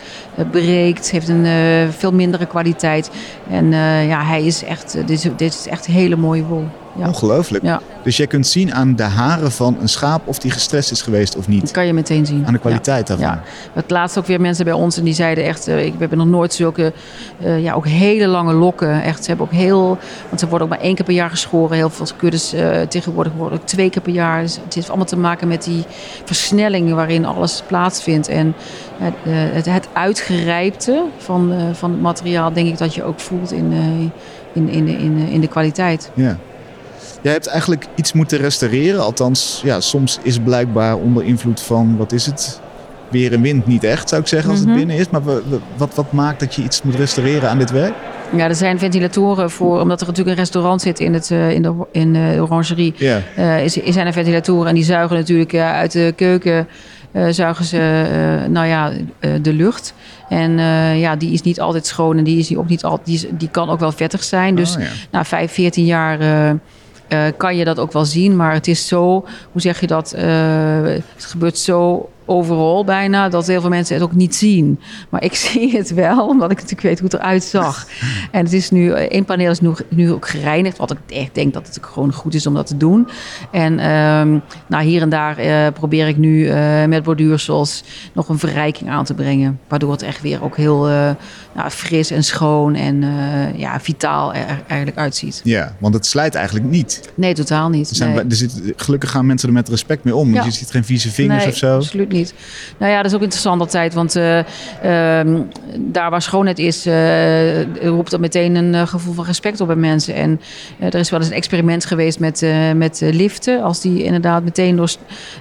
breekt, 0.51 1.11
heeft 1.11 1.29
een 1.29 1.47
veel 1.92 2.12
mindere 2.12 2.47
kwaliteit. 2.47 3.11
En 3.51 3.73
ja, 4.07 4.25
hij 4.25 4.45
is 4.45 4.64
echt, 4.64 4.97
dit, 5.07 5.31
dit 5.37 5.53
is 5.53 5.66
echt 5.66 5.87
hele 5.87 6.16
mooie 6.16 6.45
wol. 6.45 6.64
Ja. 6.96 7.07
Ongelooflijk. 7.07 7.64
Ja. 7.64 7.81
Dus 8.02 8.16
jij 8.16 8.26
kunt 8.26 8.46
zien 8.46 8.74
aan 8.74 8.96
de 8.96 9.02
haren 9.02 9.52
van 9.52 9.76
een 9.81 9.88
schaap 9.88 10.28
of 10.28 10.38
die 10.38 10.50
gestrest 10.50 10.90
is 10.90 11.02
geweest 11.02 11.37
of 11.37 11.44
Dat 11.44 11.55
niet. 11.55 11.70
kan 11.70 11.87
je 11.87 11.92
meteen 11.92 12.26
zien. 12.26 12.46
Aan 12.46 12.52
de 12.52 12.59
kwaliteit 12.59 13.07
daarvan. 13.07 13.26
Ja. 13.26 13.42
Het 13.72 13.90
laatst 13.90 14.18
ook 14.18 14.26
weer 14.26 14.40
mensen 14.40 14.64
bij 14.64 14.74
ons 14.74 14.96
en 14.96 15.05
die 15.05 15.14
zeiden 15.14 15.44
echt, 15.44 15.68
eh, 15.68 15.85
ik, 15.85 15.92
we 15.92 15.98
hebben 15.98 16.18
nog 16.18 16.26
nooit 16.26 16.55
zulke, 16.55 16.92
eh, 17.40 17.62
ja, 17.62 17.72
ook 17.72 17.87
hele 17.87 18.26
lange 18.26 18.52
lokken. 18.52 19.02
Echt, 19.02 19.22
ze 19.22 19.28
hebben 19.28 19.46
ook 19.46 19.52
heel, 19.52 19.98
want 20.28 20.40
ze 20.40 20.48
worden 20.48 20.66
ook 20.68 20.74
maar 20.74 20.83
één 20.83 20.94
keer 20.94 21.05
per 21.05 21.14
jaar 21.14 21.31
geschoren. 21.31 21.76
Heel 21.76 21.90
veel 21.90 22.07
kuddes 22.16 22.52
eh, 22.52 22.81
tegenwoordig 22.81 23.33
worden 23.33 23.59
ook 23.59 23.66
twee 23.66 23.90
keer 23.90 24.02
per 24.02 24.12
jaar. 24.12 24.42
Dus 24.42 24.59
het 24.64 24.74
heeft 24.74 24.88
allemaal 24.88 25.07
te 25.07 25.16
maken 25.16 25.48
met 25.48 25.64
die 25.64 25.85
versnelling 26.24 26.92
waarin 26.94 27.24
alles 27.24 27.62
plaatsvindt. 27.66 28.28
En 28.28 28.55
het, 28.98 29.64
het 29.66 29.88
uitgerijpte 29.92 31.05
van, 31.18 31.52
van 31.72 31.90
het 31.90 32.00
materiaal 32.00 32.52
denk 32.52 32.68
ik 32.68 32.78
dat 32.78 32.94
je 32.94 33.02
ook 33.02 33.20
voelt 33.20 33.52
in, 33.52 33.72
in, 34.52 34.68
in, 34.68 34.88
in, 34.88 35.16
in 35.18 35.40
de 35.40 35.48
kwaliteit. 35.48 36.11
Ja. 36.14 36.38
Jij 37.23 37.33
hebt 37.33 37.47
eigenlijk 37.47 37.87
iets 37.95 38.13
moeten 38.13 38.39
restaureren. 38.39 39.01
Althans, 39.03 39.61
ja, 39.65 39.81
soms 39.81 40.19
is 40.23 40.39
blijkbaar 40.39 40.97
onder 40.97 41.25
invloed 41.25 41.61
van, 41.61 41.97
wat 41.97 42.13
is 42.13 42.27
het? 42.27 42.61
Weer 43.11 43.33
en 43.33 43.41
wind 43.41 43.67
niet 43.67 43.85
echt, 43.85 44.09
zou 44.09 44.21
ik 44.21 44.27
zeggen, 44.29 44.51
als 44.51 44.59
Mhm. 44.61 44.69
het 44.69 44.79
binnen 44.79 44.97
is. 44.97 45.09
Maar 45.11 45.25
we- 45.25 45.43
we- 45.49 45.59
wat, 45.77 45.95
wat 45.95 46.13
maakt 46.13 46.41
dat 46.41 46.55
je 46.55 46.63
iets 46.63 46.83
moet 46.83 46.95
restaureren 46.95 47.49
aan 47.51 47.59
dit 47.59 47.71
werk? 47.71 47.93
Ja, 48.37 48.49
er 48.49 48.55
zijn 48.55 48.79
ventilatoren 48.79 49.51
voor, 49.51 49.81
omdat 49.81 50.01
er 50.01 50.07
natuurlijk 50.07 50.37
een 50.37 50.43
restaurant 50.43 50.83
zit 50.83 51.01
in, 51.01 51.15
het, 51.15 51.31
eh, 51.31 51.51
in, 51.51 51.63
de, 51.63 51.75
in 51.93 52.13
de 52.13 52.37
orangerie. 52.41 52.95
Ja. 52.97 53.21
eh, 53.37 53.65
is, 53.65 53.77
is 53.77 53.95
zijn 53.95 54.07
er 54.07 54.13
ventilatoren 54.13 54.69
en 54.69 54.75
die 54.75 54.85
zuigen 54.85 55.17
natuurlijk 55.17 55.53
eh, 55.53 55.73
uit 55.73 55.93
de 55.93 56.13
keuken. 56.17 56.69
eh, 57.13 57.27
zuigen 57.31 57.65
ze 57.65 57.79
eh, 57.79 58.51
nou 58.51 58.67
ja, 58.67 58.93
de 59.43 59.53
lucht. 59.53 59.95
En 60.29 60.59
ja, 60.99 61.17
die 61.17 61.33
is 61.33 61.43
niet 61.43 61.61
altijd 61.61 61.87
schoon 61.87 62.19
en 62.19 62.25
die, 62.25 62.39
is 62.39 62.47
die, 62.47 62.59
ook 62.59 62.69
niet 62.69 62.85
altijd, 62.85 63.07
die, 63.07 63.15
is- 63.15 63.27
die 63.39 63.49
kan 63.49 63.71
ook 63.71 63.81
wel 63.81 63.93
vettig 63.93 64.23
zijn. 64.25 64.55
Dus 64.55 64.75
Oh, 64.77 64.83
ja. 64.83 64.89
na 65.11 65.25
5, 65.25 65.53
14 65.53 65.85
jaar 65.85 66.19
kan 67.37 67.57
je 67.57 67.65
dat 67.65 67.79
ook 67.79 67.93
wel 67.93 68.05
zien. 68.05 68.37
Maar 68.37 68.53
het 68.53 68.69
is 68.69 68.87
zo, 68.88 69.25
hoe 69.53 69.61
zeg 69.61 69.81
je 69.81 69.87
dat? 69.87 70.12
eh, 70.12 70.83
het 71.15 71.25
gebeurt 71.25 71.59
zo 71.59 72.09
overal 72.25 72.85
bijna 72.85 73.29
dat 73.29 73.47
heel 73.47 73.61
veel 73.61 73.71
mensen 73.71 73.95
het 73.95 74.05
ook 74.05 74.15
niet 74.15 74.35
zien. 74.35 74.81
Maar 75.09 75.25
ik 75.25 75.35
zie 75.45 75.77
het 75.77 75.95
wel, 75.95 76.27
omdat 76.27 76.51
ik 76.51 76.57
natuurlijk 76.57 76.83
weet 76.83 76.99
hoe 76.99 77.09
het 77.09 77.19
eruit 77.19 77.45
zag. 77.45 77.87
En 78.31 78.45
het 78.45 78.53
is 78.53 78.71
nu, 78.71 78.91
eh, 78.91 79.03
één 79.03 79.25
paneel 79.25 79.51
is 79.51 79.61
nu, 79.61 79.73
nu 79.89 80.13
ook 80.13 80.29
gereinigd, 80.29 80.77
wat 80.77 80.91
ik 80.91 80.99
echt 81.07 81.35
denk 81.35 81.53
dat 81.53 81.67
het 81.67 81.79
ook 81.79 81.91
gewoon 81.93 82.13
goed 82.13 82.35
is 82.35 82.47
om 82.47 82.55
dat 82.55 82.67
te 82.67 82.77
doen. 82.77 83.09
En 83.51 83.79
ehm, 83.79 84.39
nou, 84.67 84.85
hier 84.85 85.03
en 85.03 85.09
daar 85.09 85.39
eh, 85.39 85.73
probeer 85.73 86.09
ik 86.09 86.17
nu 86.17 86.49
eh, 86.49 86.85
met 86.85 87.03
borduursels 87.03 87.85
nog 88.13 88.29
een 88.29 88.39
verrijking 88.39 88.91
aan 88.91 89.05
te 89.05 89.15
brengen. 89.15 89.61
Waardoor 89.69 89.93
het 89.93 90.03
echt 90.03 90.21
weer 90.21 90.43
ook 90.43 90.57
heel 90.57 90.81
nou, 91.55 91.71
fris 91.71 92.11
en 92.11 92.25
schoon 92.25 92.75
en 92.75 93.05
ja, 93.57 93.81
vitaal 93.81 94.35
er 94.35 94.63
eigenlijk 94.67 94.99
uitziet. 94.99 95.41
ja, 95.45 95.77
want 95.79 95.95
het 95.95 96.07
slijt 96.07 96.35
eigenlijk 96.35 96.67
niet. 96.67 97.13
Nee, 97.15 97.35
totaal 97.35 97.69
niet. 97.69 97.91
Er 97.91 97.97
zijn, 97.97 98.15
nee. 98.15 98.25
er 98.25 98.37
zit, 98.37 98.73
gelukkig 98.77 99.11
gaan 99.11 99.27
mensen 99.27 99.49
er 99.49 99.55
met 99.55 99.69
respect 99.69 100.05
mee 100.05 100.15
om. 100.15 100.35
Ja. 100.35 100.45
je 100.45 100.51
ziet 100.51 100.71
geen 100.71 100.85
vieze 100.85 101.11
vingers 101.11 101.45
Nee, 101.45 101.53
of 101.53 101.59
zo. 101.59 101.77
Absoluut 101.77 102.12
niet. 102.12 102.35
Nou 102.79 102.92
ja, 102.92 102.96
dat 102.96 103.07
is 103.07 103.14
ook 103.14 103.22
interessant 103.22 103.61
altijd. 103.61 103.94
Want 103.94 104.16
uh, 104.16 104.38
um, 105.18 105.48
daar 105.79 106.11
waar 106.11 106.22
schoonheid 106.22 106.59
is, 106.59 106.87
uh, 106.87 107.72
roept 107.72 108.11
dat 108.11 108.20
meteen 108.20 108.55
een 108.55 108.75
uh, 108.75 108.87
gevoel 108.87 109.14
van 109.14 109.25
respect 109.25 109.61
op 109.61 109.66
bij 109.66 109.77
mensen. 109.77 110.14
En 110.14 110.40
er 110.79 110.94
is 110.94 111.11
wel 111.11 111.20
eens 111.20 111.29
een 111.29 111.35
experiment 111.35 111.85
geweest 111.85 112.18
met, 112.18 112.46
met 112.77 113.01
liften. 113.05 113.62
Als 113.62 113.81
die 113.81 114.03
inderdaad 114.03 114.44
meteen 114.44 114.77
door, 114.77 114.94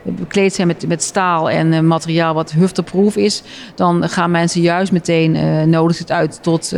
bekleed 0.04 0.54
zijn 0.54 0.68
met, 0.68 0.88
met 0.88 1.04
staal 1.04 1.50
en 1.50 1.88
materiaal 1.88 2.34
wat 2.34 2.52
hufteproof 2.52 3.16
is. 3.16 3.44
Dan 3.76 4.10
gaan 4.10 4.32
mensen 4.32 4.62
juist 4.62 4.92
meteen, 4.92 5.70
nodig 5.70 5.98
het 5.98 6.12
uit 6.12 6.44
tot, 6.44 6.72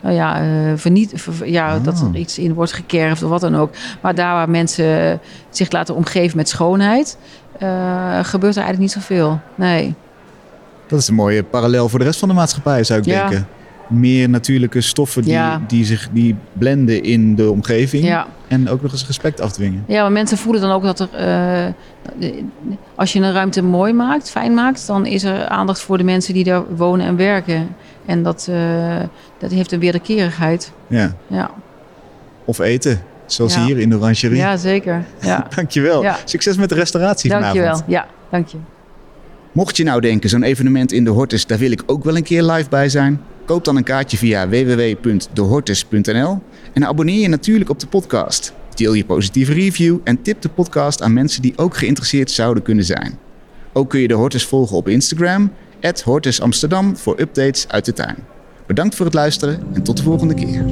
nou 0.00 0.14
ja, 0.14 0.42
verniet, 0.76 1.12
ver, 1.14 1.48
ja 1.48 1.76
oh. 1.76 1.84
dat 1.84 2.00
er 2.00 2.16
iets 2.16 2.38
in 2.38 2.54
wordt 2.54 2.72
gekerfd 2.72 3.22
of 3.22 3.30
wat 3.30 3.40
dan 3.40 3.56
ook. 3.56 3.70
Maar 4.00 4.14
daar 4.14 4.34
waar 4.34 4.50
mensen 4.50 5.20
zich 5.50 5.72
laten 5.72 5.94
omgeven 5.94 6.36
met 6.36 6.48
schoonheid, 6.48 7.18
gebeurt 8.22 8.56
er 8.56 8.62
eigenlijk 8.62 8.78
niet 8.78 8.92
zoveel. 8.92 9.40
Nee. 9.54 9.94
Dat 10.86 10.98
is 10.98 11.08
een 11.08 11.14
mooie 11.14 11.42
parallel 11.42 11.88
voor 11.88 11.98
de 11.98 12.04
rest 12.04 12.18
van 12.18 12.28
de 12.28 12.34
maatschappij, 12.34 12.84
zou 12.84 12.98
ik 12.98 13.04
denken. 13.04 13.48
Meer 13.88 14.28
natuurlijke 14.28 14.80
stoffen 14.80 15.22
die, 15.22 15.40
die 15.66 15.84
zich 15.84 16.08
die 16.12 16.36
blenden 16.52 17.02
in 17.02 17.34
de 17.34 17.50
omgeving. 17.50 18.24
En 18.48 18.68
ook 18.68 18.82
nog 18.82 18.92
eens 18.92 19.06
respect 19.06 19.40
afdwingen. 19.40 19.84
Ja, 19.86 20.02
maar 20.02 20.12
mensen 20.12 20.38
voelen 20.38 20.62
dan 20.62 20.70
ook 20.70 20.82
dat 20.82 21.00
er. 21.00 21.08
Uh, 22.20 22.32
als 22.94 23.12
je 23.12 23.20
een 23.20 23.32
ruimte 23.32 23.62
mooi 23.62 23.92
maakt, 23.92 24.30
fijn 24.30 24.54
maakt, 24.54 24.86
dan 24.86 25.06
is 25.06 25.24
er 25.24 25.46
aandacht 25.46 25.80
voor 25.80 25.98
de 25.98 26.04
mensen 26.04 26.34
die 26.34 26.44
daar 26.44 26.74
wonen 26.76 27.06
en 27.06 27.16
werken. 27.16 27.68
En 28.06 28.22
dat, 28.22 28.46
uh, 28.50 28.96
dat 29.38 29.50
heeft 29.50 29.72
een 29.72 29.80
wederkerigheid. 29.80 30.72
Ja. 30.86 31.12
ja. 31.26 31.50
Of 32.44 32.58
eten. 32.58 33.00
Zoals 33.32 33.56
hier 33.56 33.78
in 33.78 33.90
de 33.90 33.96
orangerie. 33.96 34.36
Ja, 34.36 34.56
zeker. 34.56 35.04
Ja. 35.20 35.46
Dankjewel. 35.56 36.04
Succes 36.24 36.56
met 36.56 36.68
de 36.68 36.74
restauratie 36.74 37.30
Dankjewel. 37.30 37.62
vanavond. 37.62 37.90
Ja, 37.90 38.06
dank 38.30 38.46
je. 38.48 38.56
Mocht 39.52 39.76
je 39.76 39.84
nou 39.84 40.00
denken, 40.00 40.28
zo'n 40.28 40.42
evenement 40.42 40.92
in 40.92 41.04
de 41.04 41.10
Hortus, 41.10 41.46
daar 41.46 41.58
wil 41.58 41.70
ik 41.70 41.82
ook 41.86 42.04
wel 42.04 42.16
een 42.16 42.22
keer 42.22 42.42
live 42.42 42.68
bij 42.68 42.88
zijn. 42.88 43.20
Koop 43.44 43.64
dan 43.64 43.76
een 43.76 43.84
kaartje 43.84 44.16
via 44.16 44.48
www.dehortus.nl 44.48 46.42
en 46.72 46.86
abonneer 46.86 47.20
je 47.20 47.28
natuurlijk 47.28 47.70
op 47.70 47.80
de 47.80 47.86
podcast. 47.86 48.52
Deel 48.74 48.92
je 48.92 49.04
positieve 49.04 49.52
review 49.52 49.96
en 50.04 50.22
tip 50.22 50.42
de 50.42 50.48
podcast 50.48 51.02
aan 51.02 51.12
mensen 51.12 51.42
die 51.42 51.52
ook 51.56 51.76
geïnteresseerd 51.76 52.30
zouden 52.30 52.62
kunnen 52.62 52.84
zijn. 52.84 53.18
Ook 53.72 53.90
kun 53.90 54.00
je 54.00 54.08
de 54.08 54.14
Hortus 54.14 54.44
volgen 54.44 54.76
op 54.76 54.88
Instagram, 54.88 55.52
Hortus 56.04 56.40
Amsterdam, 56.40 56.96
voor 56.96 57.20
updates 57.20 57.68
uit 57.68 57.84
de 57.84 57.92
tuin. 57.92 58.16
Bedankt 58.66 58.94
voor 58.94 59.04
het 59.06 59.14
luisteren 59.14 59.62
en 59.72 59.82
tot 59.82 59.96
de 59.96 60.02
volgende 60.02 60.34
keer. 60.34 60.64